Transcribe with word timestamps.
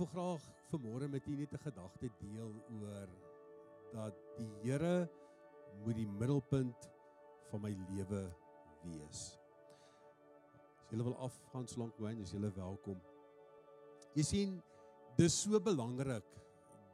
wil 0.00 0.08
graag 0.08 0.44
vanmôre 0.70 1.08
met 1.12 1.26
u 1.28 1.34
net 1.36 1.52
'n 1.52 1.60
gedagte 1.60 2.08
deel 2.18 2.52
oor 2.80 3.08
dat 3.92 4.14
die 4.36 4.52
Here 4.62 5.10
moet 5.84 5.94
die 5.94 6.08
middelpunt 6.08 6.90
van 7.50 7.60
my 7.60 7.76
lewe 7.88 8.22
wees. 8.82 9.36
As 10.80 10.90
julle 10.90 11.04
wil 11.04 11.16
afgaan 11.16 11.68
slank 11.68 11.98
wyn, 11.98 12.18
is 12.18 12.32
julle 12.32 12.52
welkom. 12.52 13.00
Jy 14.14 14.22
sien, 14.22 14.62
dis 15.16 15.42
so 15.42 15.60
belangrik 15.60 16.24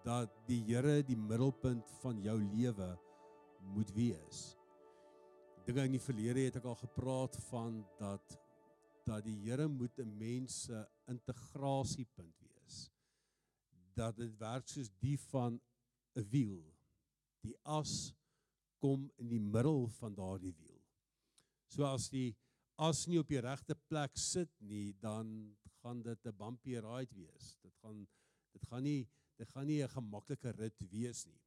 dat 0.03 0.31
die 0.47 0.63
Here 0.67 1.03
die 1.03 1.17
middelpunt 1.17 1.91
van 2.03 2.23
jou 2.23 2.39
lewe 2.43 2.99
moet 3.61 3.93
wees. 3.95 4.57
Dinge 5.65 5.85
in 5.85 5.93
die 5.93 6.07
verlede 6.09 6.41
het 6.41 6.57
ek 6.57 6.65
al 6.65 6.75
gepraat 6.75 7.37
van 7.51 7.87
dat 7.99 8.41
dat 9.05 9.25
die 9.25 9.39
Here 9.45 9.69
moet 9.69 9.99
'n 9.99 10.19
mens 10.19 10.65
se 10.65 10.89
integrasiepunt 11.07 12.35
wees. 12.41 12.46
Dat 13.97 14.17
dit 14.21 14.33
werk 14.41 14.69
soos 14.69 14.91
die 15.01 15.17
van 15.31 15.61
'n 16.17 16.29
wiel. 16.31 16.63
Die 17.45 17.57
as 17.63 18.15
kom 18.79 19.11
in 19.17 19.29
die 19.29 19.41
middel 19.41 19.89
van 19.99 20.15
daardie 20.15 20.55
wiel. 20.55 20.83
So 21.69 21.85
as 21.85 22.09
die 22.09 22.37
as 22.79 23.07
nie 23.07 23.19
op 23.19 23.29
die 23.29 23.41
regte 23.41 23.75
plek 23.89 24.17
sit 24.21 24.51
nie, 24.61 24.93
dan 25.01 25.57
gaan 25.81 26.03
dit 26.03 26.27
'n 26.27 26.37
bumpy 26.37 26.77
ride 26.77 27.15
wees. 27.15 27.57
Dit 27.63 27.75
gaan 27.83 28.07
dit 28.53 28.67
gaan 28.67 28.83
nie 28.83 29.09
dit 29.37 29.51
gaan 29.51 29.67
nie 29.67 29.83
'n 29.83 29.89
gemaklike 29.89 30.51
rit 30.51 30.81
wees 30.91 31.27
nie. 31.27 31.43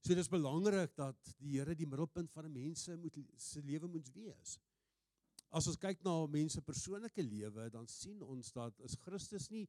So 0.00 0.14
dis 0.14 0.28
belangrik 0.28 0.96
dat 0.96 1.34
die 1.38 1.58
Here 1.58 1.74
die 1.74 1.86
middelpunt 1.86 2.32
van 2.32 2.44
'n 2.44 2.52
mens 2.52 2.82
se 2.82 2.96
moet 2.96 3.18
se 3.36 3.62
lewe 3.62 3.86
moet 3.86 4.08
wees 4.12 4.58
as 5.50 5.68
ons 5.70 5.78
kyk 5.80 6.02
na 6.04 6.14
mense 6.30 6.60
persoonlike 6.64 7.24
lewe, 7.24 7.68
dan 7.72 7.88
sien 7.88 8.20
ons 8.24 8.52
dat 8.52 8.80
as 8.84 8.96
Christus 9.04 9.48
nie 9.52 9.64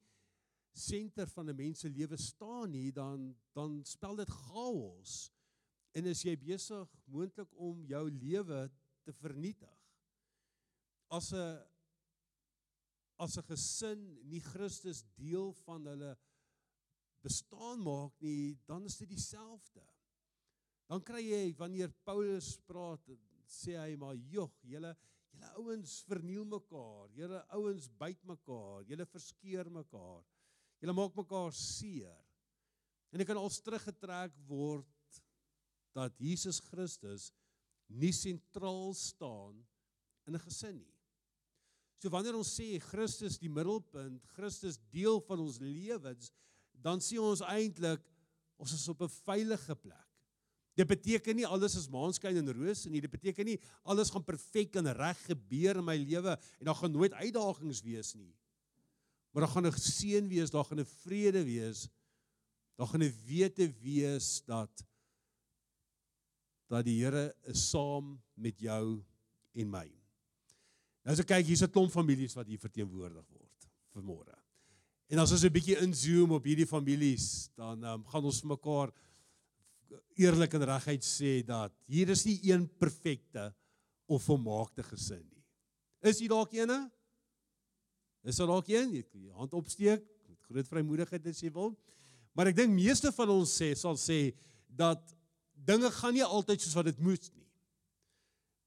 senter 0.79 1.27
van 1.27 1.49
'n 1.49 1.55
mens 1.55 1.79
se 1.79 1.89
lewe 1.89 2.17
staan 2.17 2.71
nie, 2.71 2.91
dan 2.91 3.35
dan 3.53 3.83
spel 3.85 4.15
dit 4.15 4.29
chaos. 4.29 5.31
En 5.93 6.07
as 6.07 6.23
jy 6.23 6.35
besig 6.37 6.87
moontlik 7.05 7.51
om 7.55 7.85
jou 7.85 8.09
lewe 8.11 8.71
te 9.03 9.13
vernietig. 9.13 9.77
As 11.09 11.33
'n 11.33 11.59
as 13.19 13.37
'n 13.37 13.43
gesin 13.43 14.29
nie 14.29 14.41
Christus 14.41 15.03
deel 15.15 15.53
van 15.65 15.85
hulle 15.85 16.17
bestaan 17.21 17.81
maak 17.83 18.13
nie, 18.21 18.57
dan 18.65 18.85
is 18.85 18.97
dit 18.97 19.09
dieselfde. 19.09 19.83
Dan 20.87 21.03
kry 21.03 21.21
jy 21.21 21.55
wanneer 21.55 21.91
Paulus 22.03 22.57
praat, 22.65 23.01
sê 23.45 23.75
hy 23.75 23.95
maar, 23.95 24.15
"Jog, 24.15 24.53
julle 24.63 24.95
Julle 25.39 25.51
ouens 25.61 25.93
verniel 26.07 26.45
mekaar. 26.45 27.09
Julle 27.15 27.39
ouens 27.55 27.87
byt 28.01 28.23
mekaar. 28.27 28.83
Julle 28.89 29.05
verskeur 29.05 29.71
mekaar. 29.71 30.23
Julle 30.79 30.95
maak 30.95 31.15
mekaar 31.15 31.51
seer. 31.55 32.15
En 33.11 33.19
dit 33.19 33.27
kan 33.27 33.39
al 33.39 33.49
teruggetrek 33.49 34.35
word 34.47 35.21
dat 35.97 36.15
Jesus 36.21 36.61
Christus 36.69 37.31
nie 37.89 38.13
sentraal 38.13 38.93
staan 38.93 39.57
in 40.27 40.35
'n 40.35 40.45
gesin 40.45 40.77
nie. 40.77 40.95
So 41.99 42.09
wanneer 42.09 42.37
ons 42.37 42.53
sê 42.55 42.79
Christus 42.79 43.37
die 43.37 43.49
middelpunt, 43.49 44.23
Christus 44.37 44.79
deel 44.91 45.19
van 45.27 45.39
ons 45.39 45.59
lewens, 45.59 46.31
dan 46.71 47.01
sien 47.01 47.19
ons 47.19 47.41
eintlik 47.41 48.05
ons 48.59 48.73
is 48.73 48.87
op 48.87 49.01
'n 49.01 49.09
veilige 49.09 49.75
plek. 49.75 50.07
Dit 50.75 50.87
beteken 50.87 51.35
nie 51.35 51.47
alles 51.47 51.75
is 51.75 51.89
maanskyn 51.89 52.37
en 52.37 52.53
rose 52.53 52.89
nie. 52.89 53.01
Dit 53.01 53.11
beteken 53.11 53.45
nie 53.45 53.59
alles 53.83 54.09
gaan 54.09 54.23
perfek 54.23 54.75
en 54.75 54.87
reg 54.95 55.17
gebeur 55.25 55.77
in 55.77 55.85
my 55.85 55.97
lewe 55.97 56.37
en 56.59 56.65
daar 56.65 56.75
gaan 56.75 56.91
nooit 56.91 57.13
uitdagings 57.13 57.81
wees 57.81 58.15
nie. 58.15 58.33
Maar 59.31 59.45
daar 59.45 59.53
gaan 59.53 59.67
'n 59.67 59.77
seën 59.77 60.27
wees, 60.27 60.49
daar 60.49 60.65
gaan 60.65 60.79
'n 60.79 60.85
vrede 60.85 61.43
wees. 61.43 61.89
Daar 62.75 62.87
gaan 62.87 63.03
'n 63.03 63.15
wete 63.25 63.73
wees 63.81 64.41
dat 64.45 64.85
dat 66.67 66.85
die 66.85 67.03
Here 67.03 67.35
is 67.43 67.69
saam 67.69 68.21
met 68.33 68.59
jou 68.59 69.03
en 69.53 69.69
my. 69.69 69.87
Nou 71.03 71.15
as 71.15 71.19
ek 71.19 71.27
kyk, 71.27 71.45
hier's 71.45 71.63
'n 71.63 71.71
klomp 71.71 71.91
families 71.91 72.35
wat 72.35 72.47
hier 72.47 72.59
verteenwoordig 72.59 73.25
word 73.29 73.69
vanmôre. 73.95 74.37
En 75.09 75.17
as 75.19 75.31
ons 75.31 75.43
'n 75.43 75.51
bietjie 75.51 75.77
inzoom 75.81 76.31
op 76.31 76.43
hierdie 76.43 76.67
families, 76.67 77.49
dan 77.55 77.83
um, 77.83 78.05
gaan 78.05 78.25
ons 78.25 78.39
vir 78.41 78.49
mekaar 78.49 78.93
eerlik 80.15 80.53
en 80.53 80.63
reguit 80.63 81.03
sê 81.03 81.43
dat 81.45 81.73
hier 81.87 82.09
is 82.09 82.25
nie 82.25 82.39
een 82.51 82.67
perfekte 82.77 83.53
of 84.05 84.23
volmaakte 84.23 84.83
gesin 84.83 85.25
nie. 85.25 85.43
Is 86.01 86.19
jy 86.19 86.27
dalk 86.27 86.53
eene? 86.53 86.91
Is 88.23 88.39
daar 88.39 88.51
dalk 88.51 88.67
een? 88.67 88.93
Jy 88.93 89.03
kan 89.03 89.21
jou 89.21 89.35
hand 89.37 89.53
opsteek 89.53 90.03
met 90.27 90.39
groot 90.49 90.67
vrymoedigheid 90.67 91.27
as 91.31 91.41
jy 91.41 91.51
wil. 91.55 91.73
Maar 92.35 92.51
ek 92.51 92.59
dink 92.61 92.73
meeste 92.73 93.11
van 93.15 93.31
ons 93.33 93.53
sê 93.61 93.71
sal 93.77 93.97
sê 93.99 94.33
dat 94.67 95.01
dinge 95.53 95.89
gaan 95.91 96.15
nie 96.15 96.25
altyd 96.25 96.61
soos 96.61 96.75
wat 96.77 96.89
dit 96.91 96.99
moet 97.03 97.29
nie. 97.35 97.47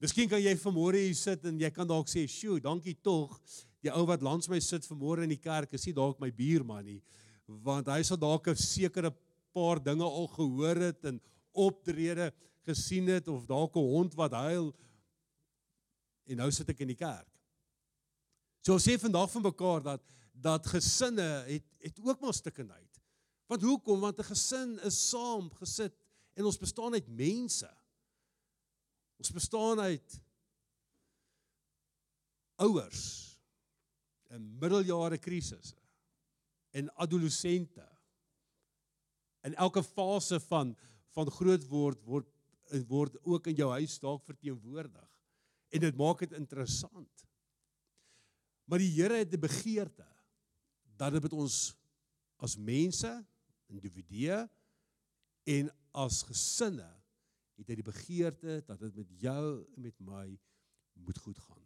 Miskien 0.03 0.29
kan 0.29 0.43
jy 0.43 0.55
vanmôre 0.59 0.99
hier 0.99 1.17
sit 1.17 1.45
en 1.47 1.61
jy 1.61 1.71
kan 1.71 1.87
dalk 1.87 2.09
sê, 2.11 2.27
"Sjoe, 2.27 2.61
dankie 2.61 2.97
tog. 3.01 3.39
Die 3.83 3.91
ou 3.91 4.05
wat 4.07 4.23
langs 4.23 4.49
my 4.49 4.59
sit 4.61 4.87
vanmôre 4.87 5.23
in 5.23 5.29
die 5.29 5.41
kerk 5.43 5.73
is 5.75 5.87
nie 5.87 5.95
dalk 5.95 6.21
my 6.21 6.31
buurman 6.31 6.85
nie, 6.85 7.03
want 7.47 7.87
hy 7.87 8.03
sal 8.03 8.17
dalk 8.17 8.49
'n 8.49 8.57
sekere 8.57 9.13
paar 9.53 9.83
dinge 9.83 10.05
al 10.05 10.29
gehoor 10.29 10.77
het 10.77 11.05
en 11.05 11.21
optrede 11.53 12.33
gesien 12.67 13.09
het 13.09 13.29
of 13.29 13.47
dalk 13.47 13.77
'n 13.77 13.81
hond 13.81 14.15
wat 14.15 14.33
huil 14.33 14.75
en 16.27 16.37
nou 16.37 16.51
sit 16.51 16.69
ek 16.69 16.81
in 16.81 16.89
die 16.89 16.97
kerk. 16.97 17.32
So 18.63 18.77
ons 18.77 18.85
sê 18.87 18.95
vandag 18.99 19.31
van 19.33 19.43
mekaar 19.43 19.83
dat 19.83 20.03
dat 20.43 20.67
gesinne 20.67 21.45
het 21.47 21.67
het 21.83 21.99
ook 22.03 22.21
maar 22.23 22.35
stikkenheid. 22.35 23.01
Want 23.51 23.63
hoekom? 23.63 24.01
Want 24.01 24.19
'n 24.19 24.31
gesin 24.31 24.79
is 24.87 25.09
saam 25.09 25.51
gesit 25.51 25.95
en 26.35 26.45
ons 26.45 26.59
bestaan 26.59 26.95
uit 26.95 27.09
mense. 27.09 27.71
Ons 29.19 29.31
bestaan 29.31 29.81
uit 29.81 30.21
ouers 32.57 33.03
in 34.31 34.59
middeljare 34.59 35.19
krisisse 35.19 35.77
en 36.71 36.95
adolessente 36.95 37.85
in 39.43 39.55
elke 39.55 39.83
fase 39.83 40.41
van 40.41 40.77
van 41.13 41.31
groot 41.31 41.67
word 41.69 42.05
word 42.05 42.29
word 42.89 43.19
ook 43.25 43.47
in 43.47 43.55
jou 43.55 43.71
huis 43.71 43.99
dalk 43.99 44.25
verteenwoordig. 44.25 45.09
En 45.69 45.81
dit 45.81 45.97
maak 45.97 46.19
dit 46.19 46.33
interessant. 46.33 47.27
Maar 48.65 48.79
die 48.79 48.93
Here 48.95 49.15
het 49.15 49.33
'n 49.35 49.41
begeerte 49.41 50.07
dat 50.97 51.13
dit 51.13 51.23
met 51.23 51.33
ons 51.33 51.75
as 52.37 52.57
mense, 52.57 53.27
individue 53.67 54.49
en 55.45 55.71
as 55.93 56.23
gesinne 56.23 57.03
het 57.57 57.69
hy 57.69 57.75
die 57.75 57.87
begeerte 57.87 58.63
dat 58.67 58.81
dit 58.81 58.95
met 58.95 59.11
jou 59.21 59.67
en 59.77 59.83
met 59.83 59.99
my 60.01 60.27
moet 60.93 61.19
goed 61.19 61.39
gaan. 61.39 61.63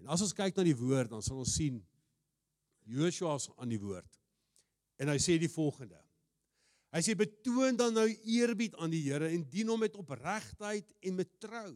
En 0.00 0.06
as 0.06 0.22
ons 0.24 0.32
kyk 0.36 0.56
na 0.56 0.64
die 0.64 0.76
woord, 0.76 1.10
dan 1.10 1.22
sal 1.22 1.42
ons 1.42 1.54
sien 1.54 1.80
Joshua 2.88 3.34
is 3.36 3.50
aan 3.60 3.68
die 3.68 3.80
woord. 3.80 4.16
En 5.00 5.08
hy 5.12 5.18
sê 5.20 5.36
die 5.40 5.50
volgende. 5.52 5.98
Hy 6.90 7.02
sê 7.04 7.14
betoon 7.14 7.76
dan 7.78 7.94
nou 7.94 8.08
eerbied 8.08 8.74
aan 8.80 8.90
die 8.90 9.04
Here 9.06 9.28
en 9.30 9.44
dien 9.52 9.68
hom 9.70 9.80
met 9.84 9.98
opregtheid 10.00 10.88
en 11.06 11.14
met 11.20 11.30
trou. 11.42 11.70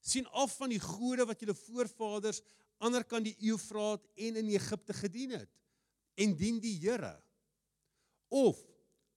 Sien 0.00 0.26
af 0.32 0.56
van 0.58 0.72
die 0.72 0.80
gode 0.82 1.26
wat 1.28 1.40
julle 1.42 1.56
voorvaders 1.56 2.40
ander 2.80 3.04
kant 3.04 3.28
die 3.28 3.36
Eufraat 3.50 4.06
en 4.16 4.40
in 4.40 4.52
Egipte 4.54 4.96
gedien 4.96 5.36
het 5.36 5.50
en 6.20 6.34
dien 6.36 6.60
die 6.60 6.76
Here. 6.80 7.14
Of 8.28 8.60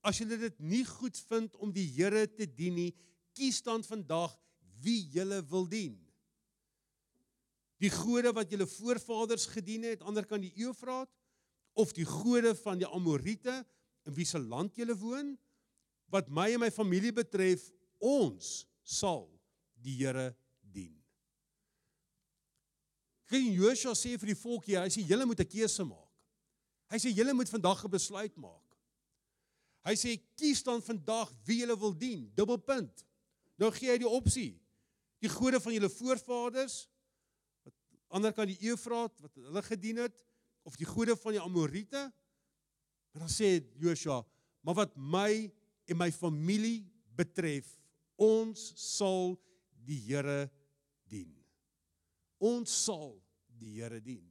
as 0.04 0.20
julle 0.20 0.38
dit 0.40 0.60
nie 0.60 0.84
goed 0.88 1.18
vind 1.30 1.56
om 1.64 1.72
die 1.72 1.88
Here 1.96 2.26
te 2.28 2.48
dien 2.48 2.76
nie, 2.76 2.92
kies 3.36 3.62
dan 3.66 3.84
vandag 3.88 4.36
wie 4.84 5.02
julle 5.14 5.40
wil 5.50 5.68
dien. 5.70 5.96
Die 7.84 7.92
gode 7.92 8.32
wat 8.36 8.52
julle 8.52 8.68
voorvaders 8.70 9.48
gedien 9.52 9.88
het 9.88 10.04
ander 10.04 10.28
kant 10.28 10.46
die 10.46 10.54
Eufraat 10.64 11.12
of 11.80 11.92
die 11.96 12.08
gode 12.08 12.53
van 12.59 12.79
die 12.79 12.88
Amorite 12.88 13.64
in 14.08 14.16
wie 14.16 14.28
se 14.28 14.40
land 14.40 14.78
jy 14.78 14.88
woon 15.00 15.34
wat 16.14 16.29
my 16.29 16.52
en 16.53 16.62
my 16.62 16.70
familie 16.72 17.14
betref 17.16 17.66
ons 18.03 18.64
sal 18.84 19.26
die 19.84 19.97
Here. 20.03 20.32
King 23.34 23.56
Joshua 23.58 23.96
sê 23.97 24.12
vir 24.14 24.30
die 24.30 24.38
volk 24.38 24.68
hier, 24.70 24.84
hy 24.84 24.91
sê 24.94 25.02
julle 25.09 25.26
moet 25.26 25.40
'n 25.41 25.50
keuse 25.50 25.84
maak. 25.90 26.12
Hy 26.94 27.00
sê 27.02 27.09
julle 27.09 27.34
moet 27.34 27.50
vandag 27.50 27.82
'n 27.84 27.90
besluit 27.90 28.35
maak. 28.38 28.78
Hy 29.84 29.96
sê 29.97 30.22
kies 30.38 30.62
dan 30.62 30.82
vandag 30.82 31.34
wie 31.47 31.64
julle 31.64 31.76
wil 31.80 31.94
dien. 31.97 32.32
Dubbelpunt. 32.35 33.06
Nou 33.58 33.72
gee 33.72 33.90
hy 33.90 33.97
die 33.97 34.09
opsie. 34.09 34.62
Die 35.20 35.30
gode 35.30 35.59
van 35.59 35.74
julle 35.74 35.90
voorvaders 35.90 36.88
wat 37.64 37.74
ander 38.09 38.34
kan 38.34 38.47
die 38.47 38.70
Eufraat 38.70 39.18
wat 39.20 39.34
hulle 39.36 39.64
gedien 39.64 39.97
het 39.97 40.24
of 40.64 40.78
die 40.78 40.86
gode 40.86 41.16
van 41.16 41.32
die 41.32 41.41
Amorite. 41.41 42.14
Maar 43.12 43.26
dan 43.26 43.34
sê 43.34 43.64
Joshua, 43.82 44.22
maar 44.62 44.76
wat 44.76 44.96
my 44.96 45.52
en 45.88 45.97
my 45.97 46.12
familie 46.12 46.86
betref, 47.16 47.66
ons 48.16 48.74
sal 48.78 49.40
die 49.84 50.00
Here 50.06 50.52
dien. 51.09 51.34
Ons 52.38 52.84
sal 52.86 53.22
die 53.64 53.80
Here 53.82 54.00
dien. 54.02 54.26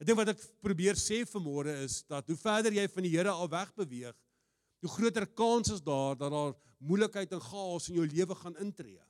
Ek 0.00 0.08
dink 0.08 0.18
wat 0.18 0.32
ek 0.32 0.42
probeer 0.64 0.96
sê 0.96 1.22
vanmôre 1.28 1.74
is 1.84 2.00
dat 2.08 2.28
hoe 2.30 2.36
verder 2.40 2.72
jy 2.72 2.86
van 2.88 3.04
die 3.06 3.12
Here 3.12 3.32
af 3.32 3.50
weg 3.52 3.72
beweeg, 3.76 4.16
hoe 4.80 4.92
groter 4.96 5.26
kans 5.26 5.72
is 5.74 5.82
daar 5.84 6.16
dat 6.16 6.32
daar 6.32 6.54
moeilikheid 6.80 7.32
en 7.36 7.42
chaos 7.44 7.90
in 7.90 8.00
jou 8.00 8.06
lewe 8.08 8.34
gaan 8.34 8.56
intree. 8.64 9.02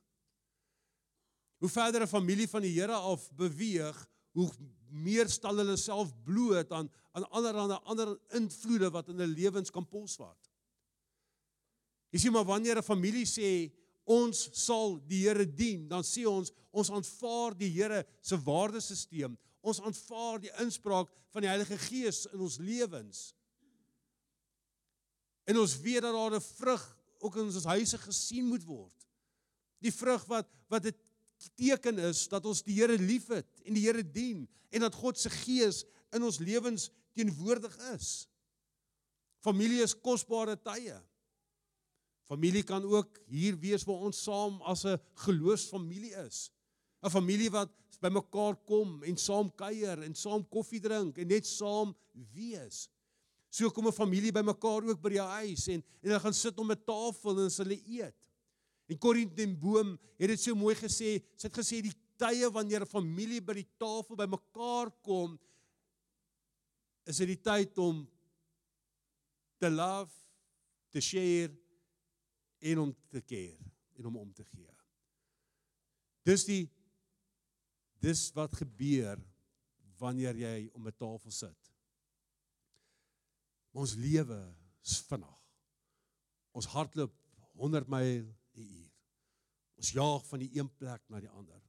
Hoe 1.61 1.69
verder 1.69 2.03
'n 2.03 2.11
familie 2.11 2.49
van 2.49 2.63
die 2.63 2.75
Here 2.75 2.95
af 2.95 3.31
beweeg, 3.37 4.07
hoe 4.33 4.51
meer 4.91 5.29
stel 5.29 5.57
hulle 5.57 5.77
self 5.77 6.11
bloot 6.25 6.73
aan 6.73 6.91
aan 7.13 7.27
allerlei 7.31 7.79
ander 7.85 8.19
invloede 8.39 8.91
wat 8.91 9.09
in 9.09 9.19
hulle 9.19 9.35
lewens 9.35 9.71
kan 9.71 9.87
posvat. 9.87 10.51
Jy 12.11 12.19
sien 12.19 12.33
maar 12.33 12.47
wanneer 12.47 12.79
'n 12.79 12.83
familie 12.83 13.27
sê 13.27 13.71
ons 14.05 14.49
sal 14.57 14.99
die 15.09 15.25
Here 15.27 15.47
dien, 15.47 15.89
dan 15.89 16.05
sê 16.07 16.27
ons 16.29 16.53
ons 16.71 16.91
aanvaar 16.95 17.57
die 17.59 17.71
Here 17.75 18.05
se 18.23 18.39
waardesisteem. 18.39 19.37
Ons 19.61 19.81
aanvaar 19.85 20.41
die 20.41 20.53
inspraak 20.63 21.11
van 21.35 21.45
die 21.45 21.51
Heilige 21.51 21.79
Gees 21.79 22.25
in 22.31 22.41
ons 22.41 22.59
lewens. 22.63 23.31
En 25.51 25.59
ons 25.59 25.77
weet 25.83 26.03
dat 26.03 26.15
daar 26.15 26.37
'n 26.37 26.41
vrug 26.41 26.85
ook 27.19 27.37
in 27.37 27.51
ons 27.51 27.65
huise 27.65 27.99
gesien 27.99 28.47
moet 28.47 28.65
word. 28.65 29.07
Die 29.81 29.93
vrug 29.93 30.25
wat 30.25 30.49
wat 30.69 30.87
'n 30.87 30.95
teken 31.57 31.99
is 31.99 32.29
dat 32.29 32.47
ons 32.47 32.63
die 32.63 32.75
Here 32.75 32.99
liefhet 32.99 33.47
en 33.65 33.75
die 33.75 33.87
Here 33.87 34.03
dien 34.03 34.49
en 34.71 34.81
dat 34.81 34.95
God 34.95 35.19
se 35.19 35.31
gees 35.31 35.85
in 36.13 36.23
ons 36.23 36.39
lewens 36.39 36.91
teenwoordig 37.13 37.77
is. 37.95 38.29
Familie 39.41 39.83
is 39.83 39.95
kosbare 39.95 40.57
tye. 40.57 41.01
Familie 42.31 42.63
kan 42.63 42.85
ook 42.87 43.19
hier 43.27 43.57
wees 43.59 43.83
waar 43.89 44.07
ons 44.07 44.23
saam 44.23 44.61
as 44.63 44.85
'n 44.87 45.01
geloofsfamilie 45.27 46.15
is. 46.27 46.51
'n 47.03 47.11
Familie 47.11 47.51
wat 47.51 47.73
bymekaar 48.01 48.57
kom 48.65 49.03
en 49.03 49.17
saam 49.17 49.51
kuier 49.51 50.03
en 50.03 50.15
saam 50.15 50.45
koffie 50.49 50.81
drink 50.81 51.19
en 51.19 51.27
net 51.27 51.47
saam 51.47 51.95
wees. 52.33 52.89
So 53.51 53.71
kom 53.71 53.89
'n 53.89 53.93
familie 53.93 54.33
bymekaar 54.33 54.87
ook 54.89 55.03
by 55.03 55.11
die 55.11 55.21
huis 55.21 55.69
en 55.69 55.83
en 55.83 56.09
hulle 56.09 56.21
gaan 56.21 56.35
sit 56.35 56.59
om 56.59 56.71
'n 56.71 56.85
tafel 56.85 57.41
en 57.41 57.51
hulle 57.51 57.83
eet. 57.87 58.17
En 58.87 58.99
Corrie 58.99 59.35
ten 59.35 59.59
Boom 59.59 59.99
het 60.19 60.29
dit 60.29 60.41
so 60.41 60.55
mooi 60.55 60.75
gesê. 60.75 61.23
Sy 61.37 61.47
het 61.49 61.59
gesê 61.59 61.83
die 61.83 61.95
tye 62.17 62.51
wanneer 62.51 62.83
'n 62.83 62.87
familie 62.87 63.41
by 63.41 63.55
die 63.55 63.69
tafel 63.79 64.17
bymekaar 64.17 64.91
kom, 65.03 65.39
is 67.07 67.17
dit 67.17 67.27
die 67.27 67.43
tyd 67.43 67.79
om 67.79 68.09
te 69.59 69.71
love, 69.71 70.13
te 70.91 71.01
share 71.01 71.51
en 72.61 72.79
om 72.79 72.93
te 73.09 73.23
care 73.25 73.71
en 73.99 74.07
om 74.07 74.17
om 74.17 74.33
te 74.33 74.45
gee. 74.45 74.75
Dis 76.29 76.45
die 76.49 76.65
dis 78.01 78.29
wat 78.37 78.57
gebeur 78.57 79.21
wanneer 80.01 80.37
jy 80.37 80.71
om 80.73 80.87
'n 80.87 80.97
tafel 80.97 81.31
sit. 81.31 81.73
Ons 83.73 83.95
lewe 83.95 84.41
is 84.83 85.01
vinnig. 85.01 85.41
Ons 86.53 86.67
hardloop 86.67 87.15
100 87.55 87.89
myl 87.89 88.25
'n 88.55 88.61
uur. 88.61 88.91
Ons 89.77 89.93
jaag 89.93 90.27
van 90.27 90.39
die 90.39 90.51
een 90.59 90.77
plek 90.77 91.03
na 91.09 91.21
die 91.21 91.29
ander. 91.29 91.61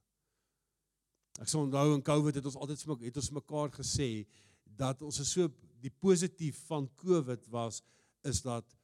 Ek 1.40 1.48
sê 1.48 1.56
onthou 1.56 1.94
in 1.94 2.02
Covid 2.02 2.34
het 2.34 2.44
ons 2.44 2.56
altyd 2.56 2.82
vir 2.82 2.98
het 3.06 3.16
ons 3.16 3.30
mekaar 3.30 3.70
gesê 3.70 4.26
dat 4.64 5.02
ons 5.02 5.18
is 5.18 5.32
so 5.32 5.48
die 5.80 5.90
positief 5.90 6.58
van 6.66 6.88
Covid 6.94 7.46
was 7.48 7.82
is 8.22 8.42
dat 8.42 8.76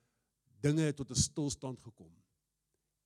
dinge 0.60 0.93
tot 0.94 1.10
'n 1.10 1.14
stilstand 1.14 1.81
gekom. 1.81 2.12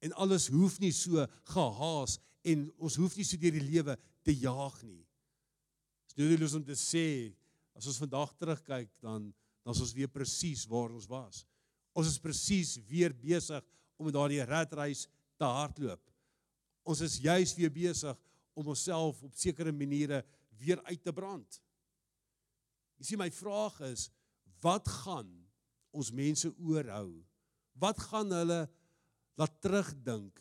En 0.01 0.13
alles 0.13 0.49
hoef 0.49 0.79
nie 0.81 0.93
so 0.93 1.27
gehaas 1.45 2.19
en 2.43 2.73
ons 2.79 2.97
hoef 2.97 3.17
nie 3.17 3.25
so 3.25 3.37
deur 3.37 3.53
die 3.53 3.71
lewe 3.71 3.99
te 4.23 4.35
jaag 4.35 4.83
nie. 4.83 5.07
Dis 6.07 6.17
noodloos 6.17 6.55
om 6.55 6.65
te 6.65 6.77
sê 6.77 7.35
as 7.75 7.87
ons 7.87 7.99
vandag 8.03 8.35
terugkyk 8.37 8.91
dan 9.01 9.33
dan 9.63 9.75
is 9.75 9.81
ons 9.81 9.95
weer 9.95 10.11
presies 10.11 10.67
waar 10.67 10.91
ons 10.91 11.07
was. 11.07 11.45
Ons 11.95 12.09
is 12.11 12.19
presies 12.19 12.81
weer 12.89 13.13
besig 13.15 13.63
om 13.97 14.11
daardie 14.11 14.43
ratreis 14.43 15.07
te 15.39 15.47
hardloop. 15.47 16.03
Ons 16.83 17.03
is 17.07 17.21
juis 17.23 17.55
weer 17.55 17.71
besig 17.71 18.19
om 18.59 18.73
onsself 18.73 19.23
op 19.23 19.37
sekere 19.39 19.73
maniere 19.73 20.25
weer 20.59 20.83
uit 20.83 21.03
te 21.03 21.13
brand. 21.15 21.61
Jy 22.99 23.13
sien 23.13 23.23
my 23.23 23.31
vraag 23.31 23.79
is 23.93 24.09
wat 24.63 24.89
gaan 25.03 25.31
ons 25.95 26.11
mense 26.15 26.51
oorhou? 26.59 27.23
Wat 27.83 27.99
gaan 27.99 28.31
hulle 28.31 28.63
laat 29.41 29.55
terugdink 29.65 30.39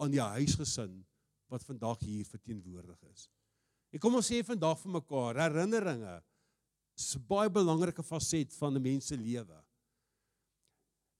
aan 0.00 0.12
die 0.14 0.22
huisgesin 0.22 1.00
wat 1.50 1.66
vandag 1.66 1.98
hier 2.06 2.26
verteenwoordig 2.28 3.00
is? 3.10 3.26
Ek 3.90 4.02
kom 4.02 4.14
ons 4.14 4.28
sê 4.30 4.38
vandag 4.46 4.78
vir 4.78 4.94
mekaar 5.00 5.40
herinneringe 5.48 6.20
is 7.00 7.16
'n 7.16 7.26
baie 7.26 7.50
belangrike 7.50 8.02
faset 8.06 8.54
van 8.54 8.76
'n 8.76 8.82
mens 8.82 9.06
se 9.06 9.16
lewe. 9.16 9.58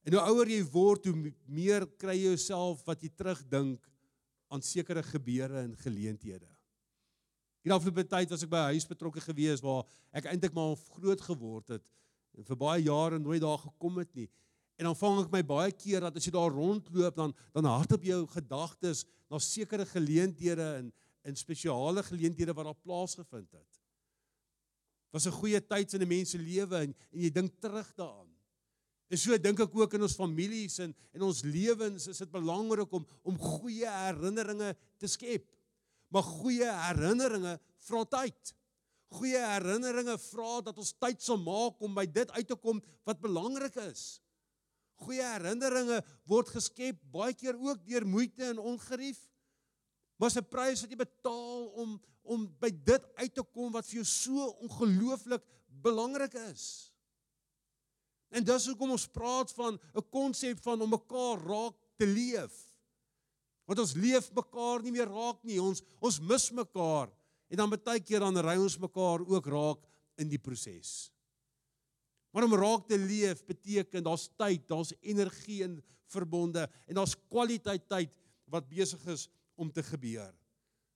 En 0.06 0.12
hoe 0.12 0.22
ouer 0.30 0.48
jy 0.48 0.62
word, 0.72 1.04
hoe 1.04 1.34
meer 1.46 1.86
kry 1.98 2.14
jy 2.14 2.30
jouself 2.30 2.84
wat 2.86 3.02
jy 3.02 3.10
terugdink 3.10 3.90
aan 4.50 4.62
sekere 4.62 5.02
gebeure 5.02 5.64
en 5.64 5.76
geleenthede. 5.76 6.48
In 7.64 7.72
afgelope 7.72 8.06
tyd 8.08 8.30
was 8.30 8.42
ek 8.42 8.50
by 8.50 8.56
'n 8.56 8.72
huis 8.72 8.86
betrokke 8.86 9.20
gewees 9.20 9.60
waar 9.60 9.84
ek 10.12 10.24
eintlik 10.26 10.54
maar 10.54 10.76
groot 10.76 11.20
geword 11.20 11.68
het 11.68 11.92
en 12.38 12.44
vir 12.44 12.56
baie 12.56 12.82
jare 12.82 13.18
nooit 13.18 13.40
daar 13.40 13.58
gekom 13.58 13.98
het 13.98 14.14
nie. 14.14 14.28
En 14.80 14.88
dan 14.88 14.96
vang 14.96 15.18
ek 15.26 15.34
my 15.34 15.42
baie 15.44 15.72
keer 15.76 16.06
dat 16.06 16.14
as 16.16 16.24
jy 16.24 16.32
daar 16.32 16.54
rondloop 16.56 17.16
dan 17.18 17.34
dan 17.52 17.66
hardop 17.68 18.04
jou 18.06 18.22
gedagtes 18.32 19.04
na 19.28 19.36
sekere 19.36 19.84
geleenthede 19.84 20.68
en 20.78 20.86
in 21.28 21.36
spesiale 21.36 22.00
geleenthede 22.06 22.54
wat 22.56 22.70
daar 22.70 22.78
plaasgevind 22.80 23.50
het. 23.52 23.80
Was 25.12 25.26
'n 25.26 25.36
goeie 25.36 25.60
tyd 25.60 25.92
in 25.92 26.02
'n 26.02 26.08
mens 26.08 26.30
se 26.30 26.38
lewe 26.38 26.76
en, 26.76 26.94
en 27.12 27.20
jy 27.20 27.30
dink 27.30 27.60
terug 27.60 27.92
daaraan. 27.94 28.32
En 29.10 29.18
so 29.18 29.36
dink 29.38 29.60
ek 29.60 29.74
ook 29.74 29.94
in 29.94 30.02
ons 30.02 30.14
families 30.16 30.78
en 30.78 30.94
en 31.12 31.22
ons 31.22 31.42
lewens 31.42 32.06
is 32.06 32.18
dit 32.18 32.30
belangrik 32.30 32.92
om 32.92 33.06
om 33.22 33.36
goeie 33.38 33.90
herinneringe 33.90 34.76
te 34.96 35.06
skep. 35.06 35.44
Maar 36.08 36.22
goeie 36.22 36.72
herinneringe 36.72 37.60
vra 37.78 38.04
tyd. 38.04 38.54
Goeie 39.12 39.44
herinneringe 39.44 40.18
vra 40.18 40.60
dat 40.60 40.78
ons 40.78 40.94
tyd 40.96 41.20
sal 41.22 41.36
maak 41.36 41.80
om 41.82 41.94
by 41.94 42.06
dit 42.06 42.30
uit 42.30 42.48
te 42.48 42.56
kom 42.56 42.80
wat 43.04 43.20
belangrik 43.20 43.76
is. 43.76 44.22
Goeie 45.00 45.24
herinneringe 45.24 46.02
word 46.28 46.52
geskep 46.52 47.00
baie 47.12 47.34
keer 47.34 47.56
ook 47.56 47.84
deur 47.86 48.06
moeite 48.06 48.44
en 48.50 48.58
ongerief. 48.58 49.20
Maar 50.20 50.36
'n 50.36 50.48
prys 50.48 50.82
wat 50.82 50.90
jy 50.90 50.96
betaal 50.96 51.66
om 51.82 52.00
om 52.22 52.46
by 52.60 52.70
dit 52.70 53.04
uit 53.16 53.34
te 53.34 53.42
kom 53.42 53.72
wat 53.72 53.86
vir 53.86 54.02
jou 54.02 54.04
so 54.04 54.46
ongelooflik 54.60 55.42
belangrik 55.82 56.34
is. 56.34 56.92
En 58.30 58.44
dis 58.44 58.66
hoekom 58.66 58.90
ons 58.94 59.06
praat 59.08 59.52
van 59.52 59.78
'n 59.94 60.08
konsep 60.10 60.60
van 60.62 60.82
om 60.82 60.90
mekaar 60.90 61.38
raak 61.38 61.74
te 61.96 62.06
leef. 62.06 62.54
Want 63.64 63.78
ons 63.78 63.94
leef 63.94 64.32
mekaar 64.32 64.82
nie 64.82 64.92
meer 64.92 65.08
raak 65.08 65.42
nie. 65.42 65.60
Ons 65.62 65.82
ons 66.00 66.20
mis 66.20 66.50
mekaar 66.50 67.10
en 67.48 67.56
dan 67.56 67.70
baie 67.70 68.00
keer 68.00 68.20
dan 68.20 68.38
ry 68.38 68.56
ons 68.56 68.78
mekaar 68.78 69.20
ook 69.26 69.46
raak 69.46 69.80
in 70.16 70.28
die 70.28 70.38
proses. 70.38 71.10
Maar 72.30 72.46
om 72.46 72.54
raak 72.54 72.86
te 72.88 72.98
leef 72.98 73.42
beteken 73.46 74.04
daar's 74.06 74.28
tyd, 74.38 74.66
daar's 74.68 74.92
energie 75.00 75.62
in 75.66 75.80
verbonde 76.10 76.66
en 76.86 76.98
daar's 76.98 77.16
kwaliteit 77.30 77.88
tyd 77.90 78.12
wat 78.50 78.68
besig 78.70 79.02
is 79.10 79.28
om 79.58 79.70
te 79.72 79.82
gebeur. 79.82 80.30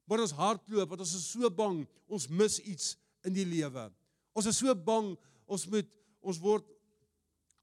Maar 0.05 0.25
ons 0.27 0.37
hardloop 0.37 0.93
want 0.93 1.03
ons 1.05 1.17
is 1.17 1.27
so 1.33 1.51
bang 1.51 1.83
ons 2.07 2.29
mis 2.29 2.59
iets 2.63 2.95
in 3.25 3.35
die 3.37 3.47
lewe. 3.49 3.89
Ons 4.37 4.51
is 4.51 4.61
so 4.61 4.75
bang 4.75 5.15
ons 5.45 5.67
moet 5.73 5.91
ons 6.25 6.41
word 6.43 6.69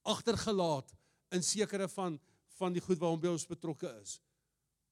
agtergelaat 0.07 0.91
in 1.35 1.45
sekere 1.45 1.87
van 1.95 2.19
van 2.61 2.75
die 2.75 2.83
goed 2.83 2.99
waarmee 3.01 3.31
ons 3.31 3.47
betrokke 3.49 3.89
is. 4.03 4.19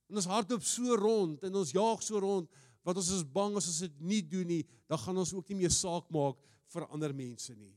En 0.09 0.17
ons 0.17 0.29
hardloop 0.31 0.63
so 0.65 0.95
rond 0.98 1.43
en 1.45 1.57
ons 1.59 1.74
jaag 1.75 2.01
so 2.01 2.17
rond 2.17 2.50
wat 2.88 2.98
ons 2.98 3.12
is 3.13 3.25
bang 3.36 3.57
as 3.59 3.67
ons 3.69 3.83
dit 3.83 4.00
nie 4.01 4.24
doen 4.25 4.48
nie, 4.50 4.63
dan 4.89 4.98
gaan 4.98 5.19
ons 5.21 5.36
ook 5.36 5.51
nie 5.51 5.59
meer 5.59 5.74
saak 5.75 6.07
maak 6.15 6.39
vir 6.74 6.88
ander 6.89 7.13
mense 7.13 7.53
nie. 7.53 7.75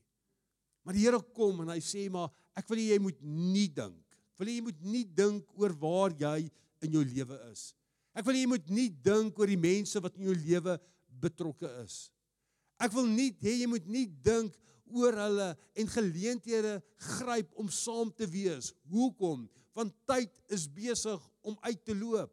Maar 0.82 0.96
die 0.96 1.04
Here 1.04 1.20
kom 1.34 1.62
en 1.64 1.70
hy 1.72 1.80
sê 1.84 2.08
maar 2.12 2.32
ek 2.58 2.68
wil 2.70 2.80
jy 2.82 2.98
moet 3.02 3.20
nie 3.22 3.68
dink. 3.72 4.00
Ek 4.34 4.42
wil 4.42 4.50
jy 4.50 4.64
moet 4.64 4.80
nie 4.84 5.04
dink 5.04 5.46
oor 5.60 5.74
waar 5.78 6.14
jy 6.18 6.50
in 6.82 6.96
jou 6.96 7.04
lewe 7.06 7.38
is. 7.52 7.70
Ek 8.12 8.26
wil 8.26 8.36
jy 8.36 8.48
moet 8.50 8.66
nie 8.72 8.88
dink 8.90 9.38
oor 9.38 9.48
die 9.48 9.60
mense 9.60 10.00
wat 10.02 10.18
in 10.18 10.28
jou 10.28 10.36
lewe 10.36 10.76
betrokke 11.22 11.70
is. 11.84 12.10
Ek 12.82 12.92
wil 12.96 13.06
nie 13.06 13.30
hê 13.40 13.60
jy 13.60 13.70
moet 13.70 13.86
nie 13.86 14.08
dink 14.24 14.56
oor 14.92 15.16
hulle 15.16 15.48
en 15.78 15.88
geleenthede 15.94 16.76
gryp 17.14 17.52
om 17.60 17.70
saam 17.72 18.10
te 18.12 18.28
wees. 18.28 18.72
Hoekom? 18.92 19.46
Want 19.76 19.94
tyd 20.08 20.34
is 20.52 20.66
besig 20.68 21.20
om 21.40 21.56
uit 21.64 21.84
te 21.86 21.94
loop. 21.96 22.32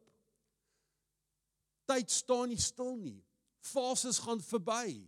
Tyd 1.90 2.12
staan 2.12 2.52
nie 2.52 2.60
stil 2.62 2.98
nie. 3.00 3.20
Fases 3.64 4.20
gaan 4.24 4.42
verby. 4.44 5.00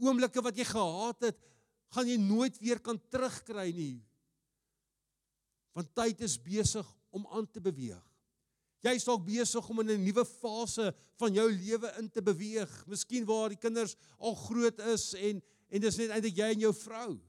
Oomblikke 0.00 0.42
wat 0.44 0.56
jy 0.56 0.64
gehaat 0.64 1.28
het, 1.28 1.38
gaan 1.94 2.08
jy 2.08 2.16
nooit 2.22 2.58
weer 2.62 2.80
kan 2.80 2.98
terugkry 3.10 3.70
nie. 3.74 3.98
Want 5.76 5.94
tyd 5.94 6.20
is 6.26 6.38
besig 6.42 6.86
om 7.10 7.26
aan 7.34 7.46
te 7.50 7.62
beweeg. 7.62 8.02
Jy's 8.80 9.04
dalk 9.04 9.26
besig 9.26 9.66
om 9.68 9.82
in 9.82 9.90
'n 9.90 10.04
nuwe 10.04 10.24
fase 10.24 10.94
van 11.20 11.34
jou 11.34 11.48
lewe 11.52 11.88
in 11.98 12.08
te 12.10 12.22
beweeg. 12.22 12.86
Miskien 12.86 13.26
waar 13.26 13.48
die 13.48 13.60
kinders 13.60 13.96
al 14.18 14.34
groot 14.34 14.78
is 14.80 15.14
en 15.14 15.42
en 15.70 15.80
dis 15.80 15.96
net 15.96 16.10
eintlik 16.10 16.36
jy 16.36 16.48
en 16.50 16.60
jou 16.60 16.72
vrou. 16.74 17.20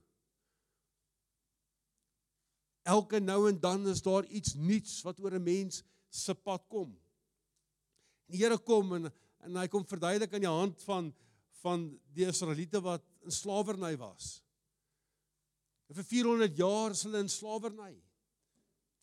Elke 2.84 3.20
nou 3.20 3.50
en 3.50 3.60
dan 3.60 3.88
is 3.88 4.02
daar 4.02 4.26
iets 4.26 4.54
nuuts 4.54 5.02
wat 5.06 5.20
oor 5.20 5.36
'n 5.36 5.44
mens 5.44 5.84
se 6.10 6.34
pad 6.34 6.66
kom. 6.68 6.98
Die 8.28 8.40
Here 8.40 8.58
kom 8.58 8.94
en 8.94 9.12
en 9.42 9.56
hy 9.56 9.68
kom 9.68 9.86
verduidelik 9.86 10.34
aan 10.34 10.46
die 10.46 10.48
hand 10.48 10.82
van 10.82 11.14
van 11.62 12.00
die 12.14 12.26
Israeliete 12.26 12.82
wat 12.82 13.04
in 13.22 13.32
slawerny 13.32 13.98
was. 13.98 14.41
En 15.92 15.98
vir 15.98 16.08
400 16.08 16.56
jaar 16.56 16.94
is 16.96 17.04
hulle 17.04 17.20
in 17.20 17.30
slawerny. 17.30 17.92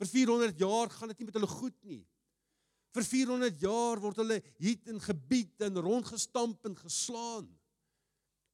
Vir 0.01 0.09
400 0.09 0.61
jaar 0.63 0.89
gaan 0.89 1.11
dit 1.13 1.19
nie 1.21 1.27
met 1.29 1.37
hulle 1.37 1.51
goed 1.51 1.77
nie. 1.85 2.01
Vir 2.97 3.05
400 3.05 3.59
jaar 3.61 4.01
word 4.01 4.23
hulle 4.23 4.39
hier 4.57 4.89
in 4.89 5.01
gebied 5.05 5.67
en 5.67 5.77
rondgestamp 5.85 6.65
en 6.65 6.79
geslaan. 6.79 7.49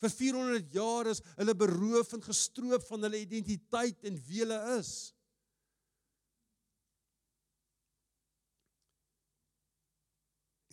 Vir 0.03 0.11
400 0.11 0.73
jaar 0.75 1.13
is 1.13 1.23
hulle 1.37 1.55
beroof 1.55 2.17
en 2.17 2.25
gestroop 2.25 2.83
van 2.89 3.07
hulle 3.07 3.21
identiteit 3.23 4.03
en 4.11 4.19
wie 4.27 4.41
hulle 4.43 4.59
is. 4.81 4.91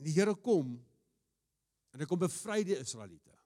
En 0.02 0.08
die 0.10 0.16
Here 0.16 0.34
kom 0.34 0.74
en 1.94 2.02
hy 2.02 2.10
kom 2.10 2.24
bevry 2.24 2.64
die 2.66 2.80
Israeliete. 2.80 3.38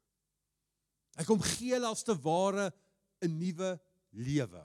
Hy 1.20 1.28
kom 1.28 1.44
gee 1.44 1.76
hulle 1.76 1.92
as 1.92 2.08
te 2.08 2.16
ware 2.24 2.70
'n 3.20 3.36
nuwe 3.42 3.76
lewe. 4.16 4.64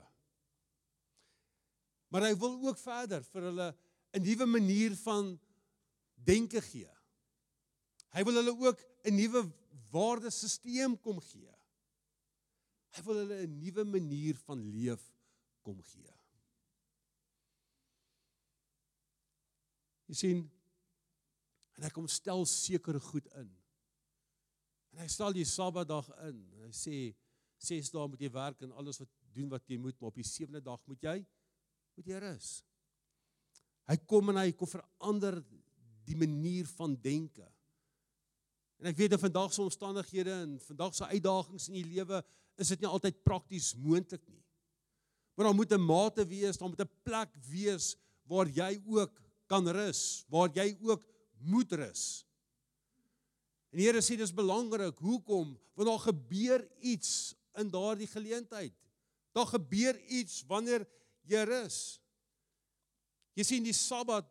Maar 2.11 2.27
hy 2.27 2.35
wil 2.39 2.57
ook 2.67 2.79
verder 2.79 3.23
vir 3.23 3.47
hulle 3.49 3.67
'n 4.11 4.23
nuwe 4.23 4.45
manier 4.45 4.95
van 5.03 5.39
denke 6.13 6.61
gee. 6.61 6.91
Hy 8.11 8.23
wil 8.27 8.39
hulle 8.41 8.55
ook 8.67 8.79
'n 9.07 9.15
nuwe 9.15 9.43
waardesisteem 9.91 10.99
kom 10.99 11.19
gee. 11.19 11.55
Hy 12.95 13.03
wil 13.03 13.15
hulle 13.23 13.47
'n 13.47 13.59
nuwe 13.59 13.83
manier 13.83 14.35
van 14.35 14.59
leef 14.69 15.03
kom 15.61 15.81
gee. 15.83 16.11
Jy 20.05 20.15
sien 20.15 20.39
en 21.77 21.83
hy 21.83 21.89
kom 21.89 22.07
stel 22.07 22.45
sekere 22.45 22.99
goed 22.99 23.27
in. 23.39 23.49
En 24.91 24.99
hy 24.99 25.07
stel 25.07 25.31
die 25.33 25.45
Sabbatdag 25.47 26.09
in. 26.27 26.41
Hy 26.65 26.71
sê 26.75 26.95
6 27.63 27.91
dae 27.93 28.07
moet 28.07 28.19
jy 28.19 28.31
werk 28.33 28.61
en 28.61 28.73
alles 28.75 28.99
wat 28.99 29.09
doen 29.33 29.49
wat 29.49 29.67
jy 29.67 29.77
moet, 29.77 29.97
maar 29.99 30.11
op 30.11 30.19
die 30.19 30.27
sewende 30.27 30.61
dag 30.61 30.79
moet 30.85 31.03
jy 31.03 31.17
moet 31.95 32.07
jy 32.07 32.19
rus. 32.23 32.49
Hy 33.89 33.97
kom 34.07 34.31
en 34.31 34.39
hy 34.41 34.51
kom 34.55 34.69
verander 34.69 35.41
die 36.07 36.17
manier 36.17 36.69
van 36.77 36.95
denke. 37.03 37.45
En 38.81 38.89
ek 38.89 38.97
weet 38.97 39.13
dat 39.13 39.21
vandag 39.21 39.53
se 39.53 39.61
omstandighede 39.61 40.33
en 40.45 40.55
vandag 40.63 40.95
se 40.97 41.09
uitdagings 41.11 41.67
in 41.69 41.77
die 41.81 41.89
lewe 41.97 42.21
is 42.61 42.71
dit 42.73 42.81
nie 42.81 42.89
altyd 42.89 43.19
prakties 43.25 43.73
moontlik 43.77 44.23
nie. 44.29 44.41
Maar 45.35 45.49
daar 45.49 45.55
moet 45.55 45.73
'n 45.73 45.85
mate 45.85 46.25
wees, 46.25 46.57
daar 46.57 46.69
moet 46.69 46.81
'n 46.81 46.97
plek 47.03 47.29
wees 47.49 47.95
waar 48.25 48.47
jy 48.47 48.81
ook 48.85 49.21
kan 49.45 49.67
rus, 49.67 50.25
waar 50.29 50.49
jy 50.53 50.77
ook 50.81 51.05
moet 51.37 51.71
rus. 51.71 52.25
En 53.71 53.77
die 53.79 53.87
Here 53.87 54.01
sê 54.01 54.17
dis 54.17 54.33
belangrik. 54.33 54.97
Hoekom? 54.99 55.59
Want 55.73 55.87
daar 55.87 55.99
gebeur 55.99 56.67
iets 56.79 57.35
in 57.53 57.69
daardie 57.69 58.07
geleentheid. 58.07 58.73
Daar 59.31 59.47
gebeur 59.47 59.97
iets 60.11 60.43
wanneer 60.47 60.85
jy 61.27 61.43
rus. 61.47 61.99
Jy 63.37 63.45
sien 63.47 63.63
die 63.63 63.75
Sabbat 63.75 64.27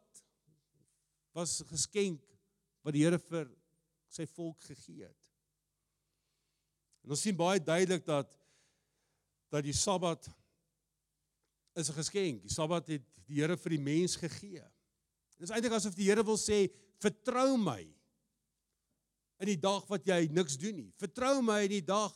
was 1.33 1.61
'n 1.61 1.71
geskenk 1.73 2.23
wat 2.83 2.95
die 2.95 3.05
Here 3.05 3.19
vir 3.19 3.49
sy 4.09 4.27
volk 4.27 4.61
gegee 4.65 5.05
het. 5.07 5.33
En 7.05 7.11
ons 7.11 7.21
sien 7.21 7.37
baie 7.37 7.63
duidelik 7.63 8.05
dat 8.05 8.37
dat 9.51 9.65
die 9.65 9.75
Sabbat 9.75 10.29
is 11.75 11.89
'n 11.89 11.95
geskenk. 11.95 12.43
Die 12.43 12.53
Sabbat 12.53 12.87
het 12.89 13.03
die 13.27 13.41
Here 13.41 13.57
vir 13.57 13.71
die 13.71 13.83
mens 13.83 14.17
gegee. 14.17 14.65
Dit 15.39 15.49
is 15.49 15.51
eintlik 15.51 15.73
asof 15.73 15.95
die 15.95 16.09
Here 16.09 16.25
wil 16.25 16.39
sê, 16.39 16.71
"Vertrou 16.99 17.57
my 17.57 17.81
in 19.41 19.47
die 19.47 19.61
dag 19.61 19.87
wat 19.89 20.05
jy 20.05 20.29
niks 20.31 20.59
doen 20.59 20.77
nie. 20.77 20.93
Vertrou 20.99 21.43
my 21.43 21.63
in 21.63 21.71
die 21.71 21.85
dag 21.85 22.13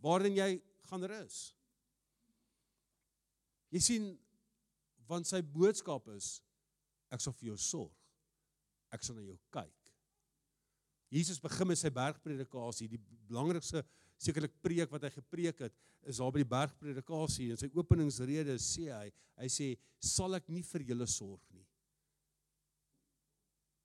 waarin 0.00 0.34
jy 0.34 0.62
gaan 0.88 1.04
rus." 1.04 1.55
Jy 3.74 3.82
sien, 3.82 4.10
want 5.06 5.28
sy 5.28 5.42
boodskap 5.42 6.08
is 6.14 6.36
ek 7.12 7.22
sal 7.22 7.34
vir 7.38 7.52
jou 7.52 7.60
sorg 7.60 7.94
ek 8.94 9.04
sal 9.04 9.18
na 9.18 9.24
jou 9.26 9.36
kyk. 9.54 9.72
Jesus 11.12 11.40
begin 11.42 11.70
met 11.70 11.78
sy 11.78 11.90
bergpredikasie, 11.94 12.88
die 12.90 13.00
belangrikste 13.28 13.84
sekerlik 14.20 14.56
preek 14.64 14.90
wat 14.92 15.06
hy 15.06 15.12
gepreek 15.14 15.62
het, 15.66 15.74
is 16.06 16.18
daar 16.22 16.32
by 16.34 16.42
die 16.42 16.50
bergpredikasie 16.50 17.50
en 17.52 17.60
sy 17.60 17.70
openingsrede 17.76 18.56
sê 18.62 18.88
hy, 18.90 19.10
hy 19.40 19.48
sê 19.52 19.70
sal 20.02 20.38
ek 20.38 20.48
nie 20.52 20.64
vir 20.66 20.86
julle 20.90 21.06
sorg 21.10 21.42
nie. 21.54 21.64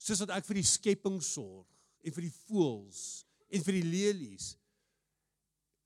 Soos 0.02 0.24
wat 0.24 0.34
ek 0.38 0.48
vir 0.48 0.62
die 0.62 0.70
skepping 0.70 1.20
sorg 1.22 1.68
en 2.02 2.16
vir 2.16 2.26
die 2.26 2.36
voëls 2.48 3.02
en 3.54 3.66
vir 3.66 3.78
die 3.78 3.86
lelies, 3.86 4.54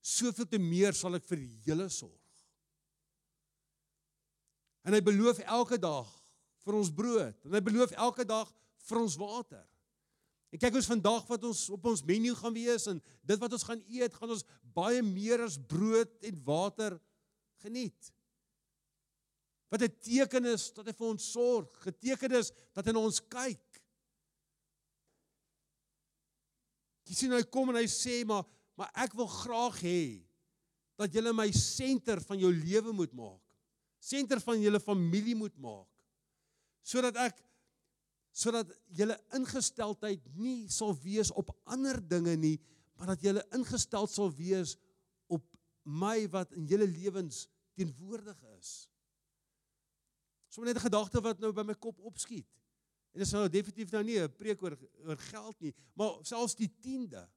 soveel 0.06 0.48
te 0.48 0.60
meer 0.62 0.96
sal 0.96 1.18
ek 1.18 1.25
vir 1.28 1.42
julle 1.66 1.90
sorg. 1.92 2.22
En 4.86 4.94
hy 4.94 5.01
beloof 5.01 5.42
elke 5.46 5.80
dag 5.82 6.10
vir 6.65 6.77
ons 6.77 6.92
brood 6.94 7.48
en 7.48 7.58
hy 7.58 7.62
beloof 7.65 7.94
elke 7.98 8.25
dag 8.27 8.51
vir 8.86 9.01
ons 9.01 9.18
water. 9.18 9.63
En 10.54 10.62
kyk 10.62 10.77
ons 10.80 10.88
vandag 10.88 11.25
wat 11.27 11.46
ons 11.50 11.62
op 11.74 11.88
ons 11.89 12.04
menu 12.08 12.34
gaan 12.38 12.54
wees 12.56 12.86
en 12.92 13.01
dit 13.01 13.42
wat 13.42 13.56
ons 13.58 13.65
gaan 13.68 13.82
eet, 13.89 14.13
gaan 14.13 14.36
ons 14.36 14.46
baie 14.77 15.01
meer 15.04 15.44
as 15.44 15.58
brood 15.58 16.12
en 16.25 16.38
water 16.48 16.96
geniet. 17.65 18.12
Wat 19.74 19.82
'n 19.82 19.92
teken 20.00 20.46
is 20.46 20.72
dat 20.72 20.86
hy 20.86 20.94
vir 20.94 21.08
ons 21.08 21.32
sorg, 21.32 21.68
geteken 21.84 22.32
is 22.39 22.51
dat 22.74 22.86
hy 22.86 22.92
na 22.94 23.00
ons 23.00 23.20
kyk. 23.20 23.82
Jy 27.06 27.13
sien 27.13 27.32
hy 27.32 27.44
kom 27.44 27.70
en 27.70 27.82
hy 27.82 27.88
sê 27.88 28.24
maar 28.25 28.46
maar 28.77 28.92
ek 28.96 29.13
wil 29.15 29.27
graag 29.27 29.77
hê 29.82 30.25
dat 31.00 31.13
jy 31.13 31.32
my 31.32 31.51
senter 31.51 32.20
van 32.20 32.39
jou 32.39 32.51
lewe 32.51 32.92
moet 32.92 33.13
maak. 33.13 33.45
Senter 34.05 34.41
van 34.43 34.62
julle 34.62 34.79
familie 34.79 35.35
moet 35.38 35.55
maak. 35.57 35.89
Sodat 36.85 37.17
ek 37.17 37.41
sodat 38.35 38.69
julle 38.91 39.15
ingesteldheid 39.38 40.24
nie 40.35 40.65
sal 40.69 40.91
wees 41.00 41.31
op 41.39 41.53
ander 41.71 42.01
dinge 42.03 42.33
nie, 42.35 42.57
maar 43.00 43.13
dat 43.13 43.24
julle 43.24 43.43
ingestel 43.55 44.09
sal 44.12 44.33
wees 44.35 44.75
op 45.31 45.45
my 45.88 46.25
wat 46.33 46.51
in 46.59 46.67
julle 46.67 46.88
lewens 46.89 47.45
teenwoordig 47.79 48.38
is. 48.57 48.74
Sommige 50.51 50.74
net 50.74 50.81
'n 50.83 50.88
gedagte 50.88 51.21
wat 51.21 51.39
nou 51.39 51.51
by 51.51 51.63
my 51.63 51.75
kop 51.75 52.00
opskiet. 52.00 52.47
En 53.13 53.19
dit 53.19 53.27
is 53.27 53.33
nou 53.33 53.50
definitief 53.50 53.91
nou 53.91 54.03
nie 54.03 54.19
'n 54.19 54.35
preek 54.35 54.62
oor 54.62 54.77
oor 55.07 55.17
geld 55.17 55.59
nie, 55.62 55.74
maar 55.93 56.19
selfs 56.21 56.55
die 56.55 56.69
10de. 56.81 57.27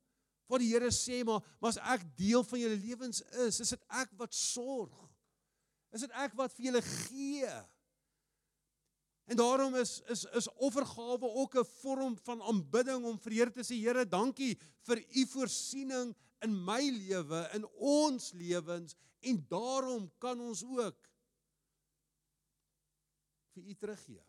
Waar 0.46 0.58
die 0.58 0.72
Here 0.72 0.90
sê 0.90 1.24
maar, 1.24 1.40
maar 1.60 1.70
as 1.70 1.76
ek 1.78 2.16
deel 2.16 2.44
van 2.44 2.58
julle 2.58 2.76
lewens 2.76 3.20
is, 3.20 3.60
is 3.60 3.68
dit 3.68 3.82
ek 3.88 4.10
wat 4.16 4.34
sorg. 4.34 5.10
Is 5.94 6.04
dit 6.04 6.14
ek 6.20 6.36
wat 6.36 6.52
vir 6.56 6.68
julle 6.68 6.82
gee? 6.84 7.52
En 9.28 9.36
daarom 9.36 9.74
is 9.76 9.98
is 10.08 10.24
is 10.40 10.48
offergawe 10.56 11.28
ook 11.42 11.58
'n 11.58 11.64
vorm 11.64 12.16
van 12.16 12.42
aanbidding 12.42 13.04
om 13.04 13.18
vir 13.18 13.32
Here 13.32 13.50
te 13.50 13.60
sê 13.60 13.76
Here, 13.76 14.08
dankie 14.08 14.58
vir 14.82 15.04
u 15.16 15.26
voorsiening 15.26 16.14
in 16.40 16.64
my 16.64 16.80
lewe, 16.80 17.50
in 17.54 17.66
ons 17.76 18.32
lewens 18.32 18.96
en 19.20 19.46
daarom 19.48 20.10
kan 20.18 20.40
ons 20.40 20.64
ook 20.64 21.10
vir 23.54 23.62
u 23.64 23.74
teruggee. 23.74 24.24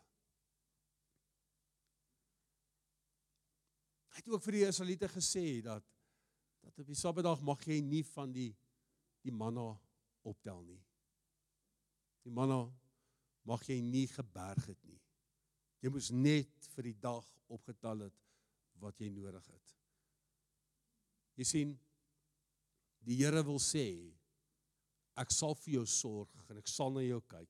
Hy 4.10 4.16
het 4.16 4.28
ook 4.28 4.42
vir 4.42 4.52
die 4.52 4.66
Israeliete 4.66 5.08
gesê 5.08 5.62
dat 5.62 5.84
dat 6.60 6.78
op 6.78 6.86
die 6.86 6.98
Sabbatdag 6.98 7.40
mag 7.40 7.62
jy 7.64 7.80
nie 7.80 8.04
van 8.04 8.32
die 8.32 8.50
die 9.24 9.32
manna 9.32 9.80
optel 10.22 10.60
nie. 10.62 10.89
Die 12.24 12.32
manna 12.32 12.64
mag 13.48 13.62
jy 13.68 13.80
nie 13.84 14.06
geberg 14.10 14.66
het 14.68 14.80
nie. 14.88 15.00
Jy 15.80 15.92
moes 15.92 16.10
net 16.12 16.70
vir 16.74 16.90
die 16.90 16.98
dag 17.00 17.26
opgetal 17.48 18.06
het 18.06 18.16
wat 18.80 19.00
jy 19.00 19.08
nodig 19.12 19.44
het. 19.48 19.76
Jy 21.40 21.46
sien 21.48 21.76
die 23.04 23.16
Here 23.16 23.40
wil 23.46 23.60
sê 23.62 23.86
ek 25.20 25.32
sal 25.32 25.56
vir 25.62 25.78
jou 25.78 25.86
sorg 25.88 26.32
en 26.48 26.60
ek 26.60 26.68
sal 26.68 26.92
na 26.92 27.04
jou 27.04 27.20
kyk. 27.28 27.48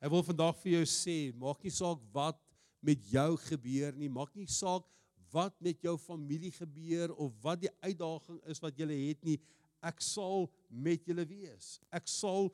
Hy 0.00 0.08
wil 0.12 0.24
vandag 0.24 0.56
vir 0.62 0.78
jou 0.78 0.86
sê 0.88 1.16
maak 1.36 1.60
nie 1.64 1.72
saak 1.76 2.00
wat 2.14 2.40
met 2.80 3.04
jou 3.12 3.34
gebeur 3.44 3.96
nie, 4.00 4.08
maak 4.08 4.32
nie 4.36 4.48
saak 4.48 4.86
wat 5.30 5.54
met 5.62 5.82
jou 5.84 5.94
familie 6.00 6.50
gebeur 6.56 7.12
of 7.20 7.34
wat 7.44 7.60
die 7.62 7.72
uitdaging 7.84 8.40
is 8.50 8.62
wat 8.64 8.78
jy 8.80 8.88
het 8.88 9.20
nie, 9.28 9.36
ek 9.84 10.00
sal 10.04 10.48
met 10.68 11.04
julle 11.08 11.24
wees. 11.28 11.78
Ek 11.92 12.08
sal 12.08 12.50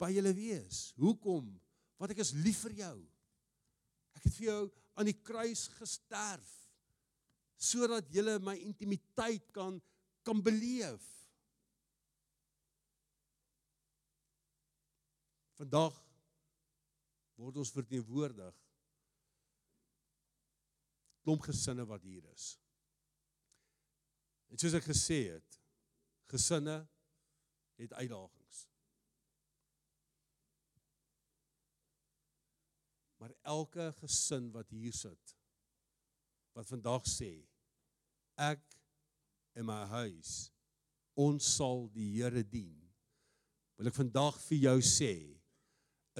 by 0.00 0.10
julle 0.14 0.32
wees. 0.36 0.90
Hoekom? 1.00 1.50
Want 2.00 2.14
ek 2.14 2.22
is 2.24 2.32
lief 2.40 2.62
vir 2.64 2.78
jou. 2.80 2.96
Ek 4.16 4.24
het 4.26 4.36
vir 4.38 4.48
jou 4.48 4.62
aan 4.98 5.10
die 5.10 5.20
kruis 5.20 5.68
gesterf 5.78 6.56
sodat 7.60 8.06
jy 8.08 8.38
my 8.40 8.54
intimiteit 8.64 9.50
kan 9.52 9.76
kan 10.24 10.40
beleef. 10.44 11.04
Vandag 15.60 15.96
word 17.40 17.60
ons 17.60 17.72
verteenwoordig 17.72 18.56
klomp 21.24 21.44
gesinne 21.44 21.84
wat 21.88 22.04
hier 22.04 22.24
is. 22.32 22.54
En 24.50 24.60
soos 24.60 24.76
ek 24.76 24.88
gesê 24.88 25.20
het, 25.36 25.58
gesinne 26.32 26.80
het 27.80 27.92
uitdagings. 27.96 28.64
Maar 33.20 33.34
elke 33.50 33.90
gesin 34.00 34.48
wat 34.54 34.70
hier 34.70 34.94
sit 34.96 35.36
wat 36.56 36.68
vandag 36.70 37.06
sê 37.08 37.32
ek 38.40 38.62
en 39.58 39.66
my 39.68 39.82
huis 39.98 40.50
ons 41.20 41.44
sal 41.56 41.86
die 41.94 42.08
Here 42.16 42.42
dien. 42.46 42.76
Wil 43.78 43.90
ek 43.90 43.96
vandag 43.96 44.38
vir 44.46 44.64
jou 44.66 44.78
sê 44.84 45.14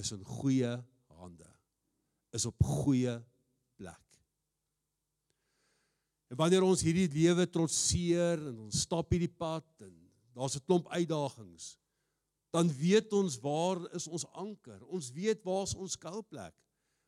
is 0.00 0.12
in 0.14 0.22
goeie 0.24 0.72
hande. 1.20 1.48
Is 2.36 2.46
op 2.48 2.56
goeie 2.64 3.16
plek. 3.80 4.06
En 6.30 6.38
wanneer 6.38 6.64
ons 6.64 6.84
hierdie 6.86 7.08
lewe 7.10 7.46
trotseer 7.50 8.40
en 8.52 8.66
ons 8.68 8.84
stap 8.86 9.10
hierdie 9.12 9.32
pad 9.32 9.66
en 9.82 9.92
daar's 10.36 10.56
'n 10.56 10.64
klomp 10.64 10.88
uitdagings, 10.88 11.76
dan 12.54 12.68
weet 12.68 13.12
ons 13.12 13.36
waar 13.38 13.78
is 13.94 14.06
ons 14.06 14.24
anker. 14.32 14.80
Ons 14.86 15.10
weet 15.10 15.42
waar 15.44 15.62
is 15.62 15.74
ons 15.74 15.92
skuilplek. 15.92 16.54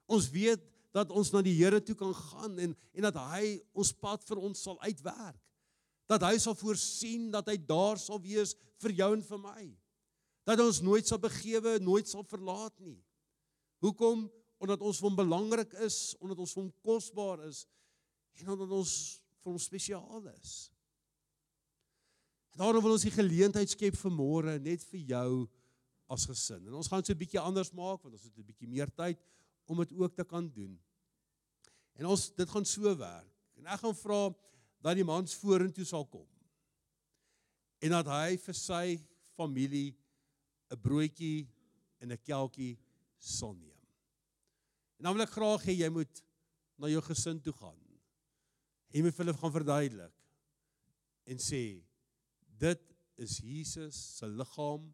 Ons 0.07 0.29
weet 0.31 0.63
dat 0.93 1.11
ons 1.11 1.31
na 1.33 1.41
die 1.45 1.55
Here 1.57 1.81
toe 1.81 1.97
kan 1.97 2.13
gaan 2.15 2.59
en 2.61 2.75
en 2.93 3.07
dat 3.09 3.17
hy 3.33 3.57
ons 3.73 3.93
pad 3.97 4.25
vir 4.29 4.41
ons 4.43 4.65
sal 4.67 4.77
uitwerk. 4.85 5.41
Dat 6.11 6.25
hy 6.27 6.37
sal 6.43 6.57
voorsien 6.59 7.31
dat 7.33 7.49
hy 7.49 7.57
daar 7.57 8.01
sal 8.01 8.21
wees 8.21 8.55
vir 8.83 8.93
jou 8.99 9.11
en 9.17 9.25
vir 9.25 9.41
my. 9.41 9.65
Dat 10.45 10.61
ons 10.61 10.83
nooit 10.85 11.07
sal 11.07 11.21
begewe, 11.23 11.79
nooit 11.81 12.09
sal 12.09 12.27
verlaat 12.29 12.75
nie. 12.83 12.99
Hoekom? 13.83 14.27
Omdat 14.63 14.83
ons 14.85 15.01
vir 15.01 15.09
hom 15.09 15.17
belangrik 15.19 15.73
is, 15.83 16.13
omdat 16.21 16.39
ons 16.43 16.53
vir 16.55 16.63
hom 16.63 16.75
kosbaar 16.85 17.47
is 17.49 17.65
en 18.43 18.53
omdat 18.55 18.77
ons 18.77 18.93
vir 19.43 19.51
hom 19.51 19.59
spesiaal 19.59 20.29
is. 20.37 20.53
Daarom 22.59 22.85
wil 22.85 22.95
ons 22.99 23.07
die 23.07 23.15
geleentheid 23.15 23.73
skep 23.73 23.97
vir 23.97 24.13
môre 24.13 24.59
net 24.61 24.85
vir 24.91 25.03
jou 25.15 25.31
as 26.13 26.27
gesin. 26.29 26.67
En 26.69 26.77
ons 26.79 26.89
gaan 26.89 27.01
dit 27.01 27.09
so 27.09 27.15
'n 27.15 27.23
bietjie 27.25 27.41
anders 27.41 27.73
maak 27.73 28.03
want 28.03 28.15
ons 28.15 28.25
het 28.25 28.37
'n 28.37 28.45
bietjie 28.45 28.69
meer 28.69 28.91
tyd 28.93 29.19
om 29.67 29.79
dit 29.83 29.93
ook 29.99 30.15
te 30.15 30.25
kan 30.25 30.49
doen. 30.51 30.77
En 31.99 32.07
ons 32.07 32.29
dit 32.35 32.51
gaan 32.51 32.67
so 32.67 32.97
werk. 32.97 33.31
En 33.61 33.67
ek 33.67 33.83
gaan 33.85 33.97
vra 33.97 34.21
dat 34.83 34.99
die 34.99 35.07
mans 35.07 35.35
vorentoe 35.39 35.87
sal 35.87 36.07
kom. 36.11 36.27
En 37.83 37.95
dat 37.97 38.09
hy 38.11 38.39
vir 38.39 38.57
sy 38.59 38.87
familie 39.37 39.95
'n 40.71 40.81
broodjie 40.81 41.49
en 42.01 42.13
'n 42.13 42.23
kelkie 42.23 42.79
sal 43.19 43.55
neem. 43.55 43.81
En 44.99 45.05
dan 45.05 45.15
wil 45.15 45.23
ek 45.27 45.37
graag 45.37 45.63
hê 45.67 45.75
jy 45.77 45.89
moet 45.91 46.23
na 46.79 46.89
jou 46.89 47.03
gesin 47.03 47.41
toe 47.41 47.53
gaan 47.53 47.79
en 48.93 49.03
moet 49.03 49.17
hulle 49.17 49.35
gaan 49.35 49.53
verduidelik 49.53 50.15
en 51.25 51.39
sê 51.41 51.63
dit 52.61 52.83
is 53.17 53.39
Jesus 53.39 53.99
se 54.19 54.29
liggaam 54.29 54.91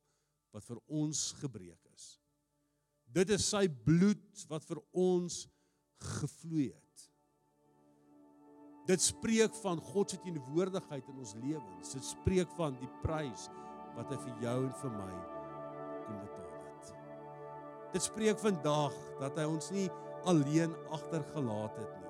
wat 0.54 0.64
vir 0.64 0.80
ons 0.86 1.32
gebreek 1.40 1.90
is. 1.94 2.06
Dit 3.14 3.30
is 3.34 3.46
sy 3.48 3.66
bloed 3.68 4.44
wat 4.50 4.66
vir 4.68 4.80
ons 4.92 5.46
gevloei 6.18 6.68
het. 6.70 7.04
Dit 8.88 9.04
spreek 9.04 9.54
van 9.60 9.80
God 9.84 10.10
se 10.12 10.20
teenwoordigheid 10.22 11.08
in 11.12 11.20
ons 11.20 11.34
lewens. 11.42 11.92
Dit 11.92 12.06
spreek 12.08 12.52
van 12.56 12.76
die 12.80 12.90
prys 13.02 13.48
wat 13.96 14.12
hy 14.12 14.20
vir 14.24 14.44
jou 14.46 14.58
en 14.64 14.74
vir 14.82 14.94
my 14.96 15.14
kom 16.06 16.20
betaal 16.24 16.52
het. 16.64 16.92
Dit 17.92 18.04
spreek 18.04 18.40
vandag 18.40 18.96
dat 19.20 19.40
hy 19.40 19.48
ons 19.48 19.72
nie 19.74 19.88
alleen 20.28 20.72
agtergelaat 20.92 21.80
het 21.80 21.96
nie 21.96 22.08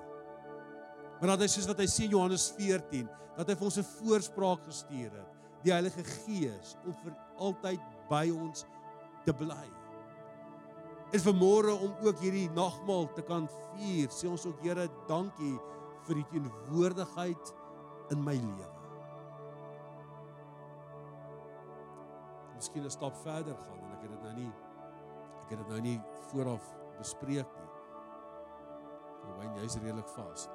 Maar 1.19 1.35
dat 1.35 1.43
hy 1.43 1.49
soos 1.51 1.67
wat 1.67 1.81
hy 1.83 1.87
sê 1.91 2.05
in 2.07 2.13
Johannes 2.15 2.45
14, 2.55 3.07
dat 3.35 3.49
hy 3.51 3.55
vir 3.59 3.67
ons 3.67 3.77
'n 3.77 3.87
voorspraak 3.99 4.63
gestuur 4.63 5.11
het, 5.11 5.33
die 5.63 5.73
Heilige 5.75 6.03
Gees 6.03 6.77
om 6.85 6.95
vir 7.03 7.15
altyd 7.37 7.81
by 8.09 8.29
ons 8.31 8.65
te 9.25 9.33
bly. 9.33 9.78
En 11.09 11.19
vanmôre 11.19 11.73
om 11.73 11.95
ook 12.05 12.19
hierdie 12.21 12.49
nagmaal 12.53 13.07
te 13.17 13.23
kan 13.25 13.47
vier, 13.73 14.11
sê 14.13 14.29
ons 14.29 14.45
ook 14.45 14.59
Here, 14.61 14.85
dankie 15.09 15.55
vir 16.05 16.19
die 16.19 16.25
teenwoordigheid 16.33 17.53
in 18.13 18.21
my 18.25 18.35
lewe. 18.37 18.75
Miskien 22.55 22.85
'n 22.85 22.91
stap 22.91 23.15
verder 23.23 23.55
gaan 23.55 23.79
en 23.79 23.91
ek 23.95 24.01
het 24.01 24.11
dit 24.11 24.23
nou 24.23 24.33
nie 24.33 24.51
ek 25.43 25.49
het 25.49 25.59
dit 25.59 25.69
nou 25.69 25.81
nie 25.81 26.01
vooraf 26.29 26.65
bespreek 26.99 27.47
nie. 27.57 27.69
Maar 29.37 29.61
jy's 29.61 29.77
redelik 29.81 30.09
vas. 30.13 30.47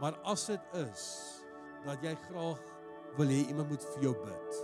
Maar 0.00 0.14
as 0.24 0.46
dit 0.46 0.60
is 0.72 1.02
dat 1.84 2.02
jy 2.02 2.14
graag 2.28 2.62
wil 3.18 3.26
hê 3.26 3.42
iemand 3.48 3.68
moet 3.68 3.84
vir 3.84 4.02
jou 4.02 4.14
bid 4.24 4.62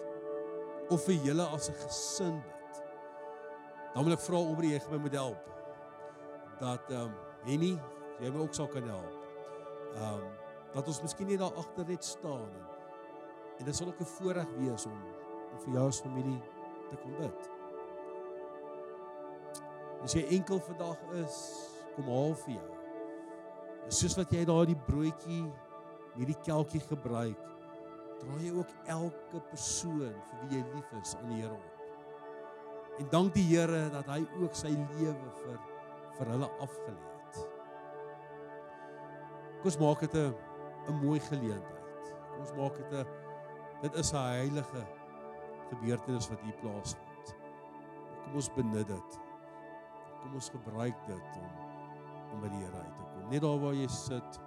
of 0.90 1.04
vir 1.04 1.14
julle 1.26 1.46
as 1.54 1.68
'n 1.68 1.74
gesin 1.74 2.40
bid. 2.40 2.60
Dan 3.94 4.05
wil 4.05 4.14
ek 4.14 4.22
vra 4.22 4.38
om 4.38 4.62
jy 4.62 4.81
my 4.90 4.98
moet 4.98 5.16
help 5.18 5.46
dat 6.61 6.90
ehm 6.90 7.09
um, 7.09 7.14
Henny, 7.46 7.72
jy 8.20 8.31
my 8.31 8.42
ook 8.44 8.55
sal 8.55 8.68
kan 8.68 8.85
help. 8.85 9.14
Ehm 9.96 10.20
um, 10.20 10.29
dat 10.74 10.87
ons 10.87 11.03
miskien 11.03 11.26
net 11.26 11.40
daar 11.40 11.57
agter 11.59 11.88
net 11.88 12.05
staan 12.05 12.46
en 12.46 12.70
en 13.61 13.66
dit 13.66 13.76
sal 13.76 13.87
ook 13.87 14.00
'n 14.00 14.05
voorreg 14.05 14.50
wees 14.57 14.87
om, 14.87 15.00
om 15.53 15.59
vir 15.61 15.72
jou 15.72 15.87
as 15.87 16.00
familie 16.00 16.42
te 16.88 16.96
kom 16.96 17.16
bid. 17.16 17.50
As 20.03 20.12
jy 20.12 20.26
enkel 20.26 20.61
vandag 20.61 20.98
is, 21.12 21.37
kom 21.94 22.05
haal 22.05 22.35
vir 22.35 22.55
jou. 22.55 22.70
En 23.85 23.92
soos 23.92 24.16
wat 24.16 24.33
jy 24.33 24.44
daai 24.44 24.76
broodjie 24.87 25.53
hierdie 26.14 26.40
kelkie 26.42 26.81
gebruik, 26.81 27.42
dra 28.20 28.38
jy 28.40 28.53
ook 28.57 28.72
elke 28.87 29.40
persoon 29.50 30.14
vir 30.31 30.40
wie 30.40 30.57
jy 30.59 30.64
lief 30.74 30.92
is 31.03 31.14
aan 31.16 31.29
die 31.29 31.42
Here 31.42 31.53
op. 31.53 31.79
En 33.00 33.08
dank 33.08 33.34
die 33.34 33.46
Here 33.48 33.88
dat 33.92 34.08
hy 34.12 34.20
ook 34.42 34.56
sy 34.56 34.72
lewe 34.74 35.32
vir 35.42 35.58
vir 36.18 36.32
hulle 36.34 36.48
afgelê 36.60 36.96
het. 36.98 37.38
Kom 39.60 39.70
ons 39.70 39.78
maak 39.80 40.04
dit 40.04 40.14
'n 40.20 40.34
'n 40.88 41.00
mooi 41.04 41.20
geleentheid. 41.20 42.12
Kom 42.28 42.40
ons 42.40 42.54
maak 42.58 42.76
dit 42.76 42.92
'n 42.92 43.06
dit 43.82 43.94
is 43.94 44.12
'n 44.12 44.16
heilige 44.16 44.82
gebeurtenis 45.70 46.28
wat 46.28 46.40
hier 46.40 46.58
plaasvind. 46.60 47.34
Kom 48.24 48.34
ons 48.34 48.52
benut 48.52 48.86
dit. 48.86 49.20
Kom 50.20 50.34
ons 50.34 50.50
gebruik 50.50 51.06
dit 51.06 51.36
om 51.36 51.50
om 52.32 52.40
by 52.40 52.48
die 52.48 52.64
Here 52.64 52.76
uit 52.76 52.96
te 52.96 53.04
kom 53.04 53.28
net 53.30 53.42
daar 53.42 53.60
waar 53.60 53.74
jy 53.74 53.88
sit. 53.88 54.40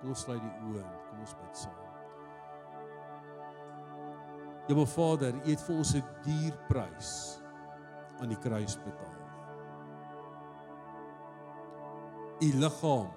Kom 0.00 0.08
ons 0.08 0.20
sluit 0.20 0.42
die 0.42 0.56
oë 0.68 0.84
en 0.84 1.00
kom 1.08 1.24
ons 1.24 1.34
bid 1.34 1.56
saam. 1.56 1.91
My 4.74 4.86
Vader, 4.86 5.34
U 5.34 5.50
het 5.50 5.60
vir 5.60 5.76
ons 5.76 5.94
'n 5.94 6.04
duur 6.24 6.56
prys 6.68 7.40
aan 8.20 8.28
die 8.28 8.38
kruis 8.38 8.76
betaal. 8.84 9.18
U 12.40 12.48
liggaam 12.58 13.10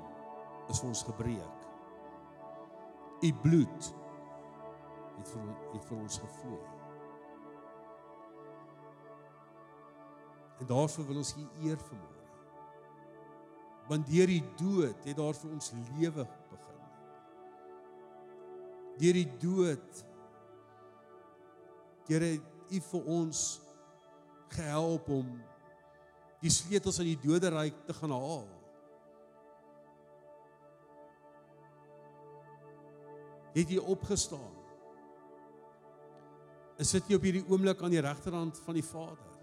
is 0.70 0.80
vir 0.80 0.88
ons 0.88 1.04
gebreek. 1.04 1.58
U 3.22 3.34
bloed 3.34 3.96
het 5.18 5.28
vir 5.28 5.42
het 5.74 5.86
vir 5.86 5.98
ons 5.98 6.20
gevloei. 6.20 6.66
En 10.60 10.66
daarvoor 10.66 11.06
wil 11.06 11.18
ons 11.18 11.36
U 11.38 11.48
eer 11.64 11.78
vermoë 11.78 12.16
want 13.88 14.08
deur 14.10 14.30
die 14.30 14.44
dood 14.58 15.06
het 15.06 15.18
daar 15.18 15.38
vir 15.38 15.52
ons 15.54 15.72
lewe 15.94 16.26
begin. 16.50 16.84
Deur 18.98 19.20
die 19.20 19.32
dood 19.42 20.06
Here 22.08 22.36
u 22.70 22.82
vir 22.90 23.08
ons 23.20 23.44
gehelp 24.56 25.10
om 25.10 25.32
die 26.42 26.52
sleutels 26.54 27.00
aan 27.02 27.10
die 27.10 27.22
doderyk 27.24 27.80
te 27.88 27.96
gaan 27.98 28.14
haal. 28.14 28.46
Het 33.56 33.72
jy 33.78 33.82
opgestaan? 33.82 34.54
Is 36.82 36.92
dit 36.92 37.10
jy 37.10 37.18
op 37.18 37.26
hierdie 37.26 37.46
oomblik 37.48 37.82
aan 37.82 37.94
die 37.94 38.04
regterhand 38.04 38.60
van 38.66 38.76
die 38.76 38.86
Vader? 38.86 39.36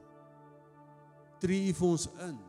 Tree 1.40 1.70
u 1.70 1.77
vir 1.77 1.94
ons 1.96 2.09
in 2.29 2.40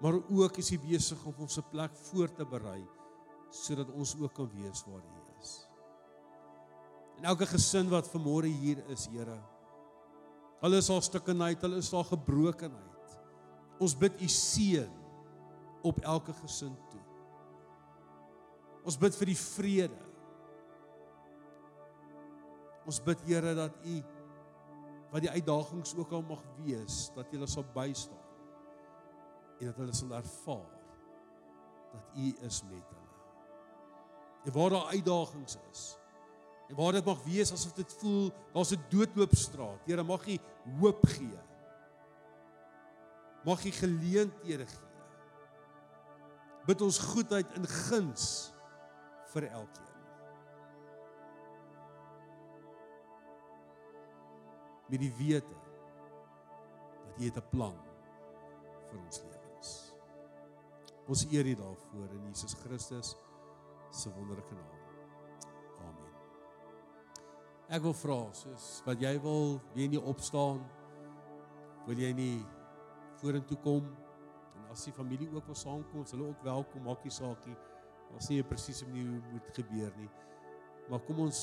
maar 0.00 0.16
ook 0.16 0.56
is 0.56 0.70
hy 0.72 0.78
besig 0.80 1.24
om 1.28 1.42
ons 1.44 1.58
'n 1.58 1.68
plek 1.70 1.96
voor 2.08 2.32
te 2.32 2.44
berei 2.44 2.82
sodat 3.50 3.90
ons 3.90 4.16
ook 4.16 4.32
kan 4.32 4.50
wees 4.54 4.84
waar 4.86 5.02
hy 5.02 5.20
is. 5.40 5.69
En 7.20 7.26
elke 7.28 7.44
gesin 7.44 7.90
wat 7.92 8.06
vanmôre 8.08 8.48
hier 8.48 8.78
is, 8.88 9.04
Here, 9.12 9.36
hulle 10.62 10.78
is 10.80 10.88
al 10.88 11.02
stukkenheid, 11.04 11.60
hulle 11.60 11.82
is 11.82 11.90
al 11.92 12.06
gebrokenheid. 12.08 13.16
Ons 13.76 13.92
bid 13.92 14.16
u 14.24 14.28
seën 14.32 14.88
op 15.84 16.00
elke 16.00 16.32
gesin 16.38 16.72
toe. 16.88 17.02
Ons 18.88 18.96
bid 18.96 19.20
vir 19.20 19.32
die 19.34 19.36
vrede. 19.36 20.00
Ons 22.88 23.02
bid 23.04 23.28
Here 23.28 23.52
dat 23.58 23.76
U 23.84 24.00
wat 25.10 25.24
die 25.26 25.32
uitdagings 25.36 25.92
ook 25.98 26.12
al 26.16 26.24
mag 26.24 26.42
wees, 26.62 27.08
dat 27.16 27.28
jy 27.28 27.36
hulle 27.36 27.50
sal 27.50 27.68
bystaan. 27.74 28.26
En 29.60 29.68
dat 29.68 29.80
hulle 29.82 29.96
sal 29.96 30.16
ervaar 30.16 30.76
dat 31.92 32.16
U 32.16 32.32
is 32.48 32.64
met 32.70 32.92
hulle. 32.94 33.08
En 34.48 34.54
waar 34.56 34.72
daar 34.72 34.94
uitdagings 34.96 35.58
is, 35.68 35.82
en 36.70 36.76
waar 36.78 36.92
dit 36.92 37.04
mag 37.04 37.22
wees 37.26 37.50
asof 37.52 37.74
dit 37.74 37.92
voel 37.98 38.30
daar's 38.54 38.70
'n 38.72 38.84
doodloopstraat. 38.88 39.86
Here, 39.86 40.02
mag 40.02 40.26
U 40.26 40.38
hoop 40.78 41.06
gee. 41.06 41.38
Mag 43.44 43.64
U 43.64 43.70
geleenthede 43.70 44.66
gee. 44.66 44.88
Bid 46.66 46.80
ons 46.80 46.98
goedheid 46.98 47.52
in 47.56 47.66
guns 47.66 48.52
vir 49.32 49.48
elkeen. 49.50 49.98
Met 54.88 55.00
die 55.00 55.14
wete 55.18 55.58
dat 57.04 57.18
U 57.18 57.24
het 57.24 57.36
'n 57.36 57.48
plan 57.50 57.78
vir 58.90 58.98
ons 58.98 59.22
lewens. 59.22 59.92
Ons 61.06 61.26
eer 61.32 61.46
U 61.46 61.54
daarvoor 61.54 62.10
in 62.10 62.26
Jesus 62.26 62.54
Christus 62.54 63.16
se 63.90 64.12
wonderlike 64.14 64.54
naam. 64.54 64.79
Ek 67.70 67.84
wil 67.84 67.92
vra 67.94 68.16
soos 68.34 68.80
wat 68.82 68.98
jy 68.98 69.12
wil, 69.22 69.60
wie 69.76 69.84
nie 69.92 70.00
opstaan, 70.10 70.58
wil 71.86 72.00
jy 72.02 72.08
nie 72.18 72.40
vorentoe 73.20 73.58
kom 73.62 73.84
en 74.58 74.64
as 74.74 74.88
die 74.88 74.94
familie 74.96 75.28
ook 75.30 75.46
wil 75.46 75.58
saamkom, 75.58 76.02
hulle 76.10 76.32
ook 76.32 76.42
welkom, 76.48 76.82
maak 76.88 77.04
nie 77.06 77.14
saak 77.14 77.44
nie. 77.46 77.54
Ons 78.10 78.26
sien 78.26 78.48
presies 78.48 78.80
hoe 78.82 79.04
moet 79.28 79.50
gebeur 79.54 79.94
nie. 80.00 80.08
Maar 80.90 81.04
kom 81.06 81.20
ons 81.28 81.42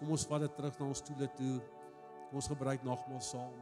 kom 0.00 0.10
ons 0.16 0.24
vat 0.32 0.42
dit 0.42 0.56
terug 0.58 0.80
na 0.80 0.88
ons 0.88 1.02
stoele 1.04 1.28
toe. 1.38 1.60
Kom 2.24 2.40
ons 2.42 2.50
gebruik 2.50 2.82
nagmaal 2.82 3.22
saam. 3.22 3.54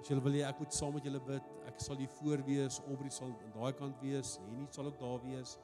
As 0.00 0.10
julle 0.10 0.24
wil 0.26 0.34
hê 0.40 0.42
ek 0.48 0.58
moet 0.58 0.74
saam 0.74 0.98
met 0.98 1.06
julle 1.06 1.22
bid, 1.28 1.54
ek 1.70 1.78
sal 1.86 2.02
hier 2.02 2.10
voor 2.16 2.42
wees, 2.50 2.80
Aubrey 2.88 3.14
sal 3.14 3.30
aan 3.30 3.54
daai 3.54 3.78
kant 3.78 4.02
wees, 4.02 4.34
Henny 4.42 4.66
sal 4.74 4.90
ook 4.90 4.98
daar 4.98 5.22
wees. 5.28 5.54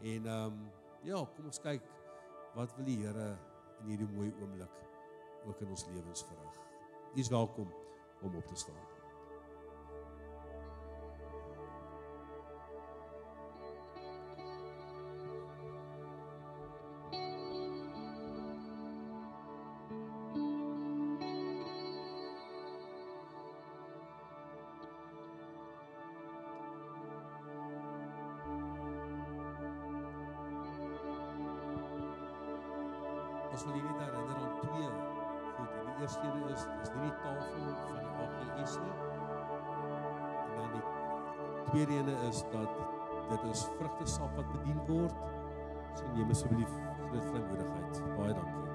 En 0.00 0.32
ehm 0.32 0.48
um, 0.48 0.64
ja, 1.04 1.20
kom 1.36 1.52
ons 1.52 1.60
kyk 1.68 1.92
wat 2.56 2.72
wil 2.78 2.88
die 2.88 3.02
Here 3.04 3.34
in 3.82 3.92
hierdie 3.92 4.08
mooi 4.16 4.32
oomblik 4.40 4.93
ook 5.46 5.60
in 5.60 5.68
ons 5.68 5.86
lewens 5.86 6.24
verrig. 6.24 6.58
U 7.14 7.18
is 7.18 7.28
welkom 7.28 7.74
om 8.22 8.36
op 8.36 8.46
te 8.46 8.54
staan. 8.54 8.93
Een 36.24 36.48
is 36.54 36.66
is 36.82 36.92
nie 36.94 37.02
die 37.02 37.14
tafel 37.22 37.70
van 37.86 37.98
die 38.00 38.12
AGS 38.24 38.76
nie. 38.82 38.96
En 40.44 40.56
dan 40.56 40.72
die 40.76 40.84
tweede 41.70 41.98
een 41.98 42.28
is 42.28 42.44
dat 42.52 42.78
dit 43.28 43.50
is 43.50 43.66
vrugtesap 43.78 44.36
wat 44.36 44.52
bedien 44.52 44.80
word. 44.86 45.14
So 45.94 46.04
neem 46.14 46.30
asseblief 46.30 46.78
groot 47.08 47.24
vrymoedigheid. 47.24 48.02
Baie 48.16 48.34
dankie. 48.34 48.73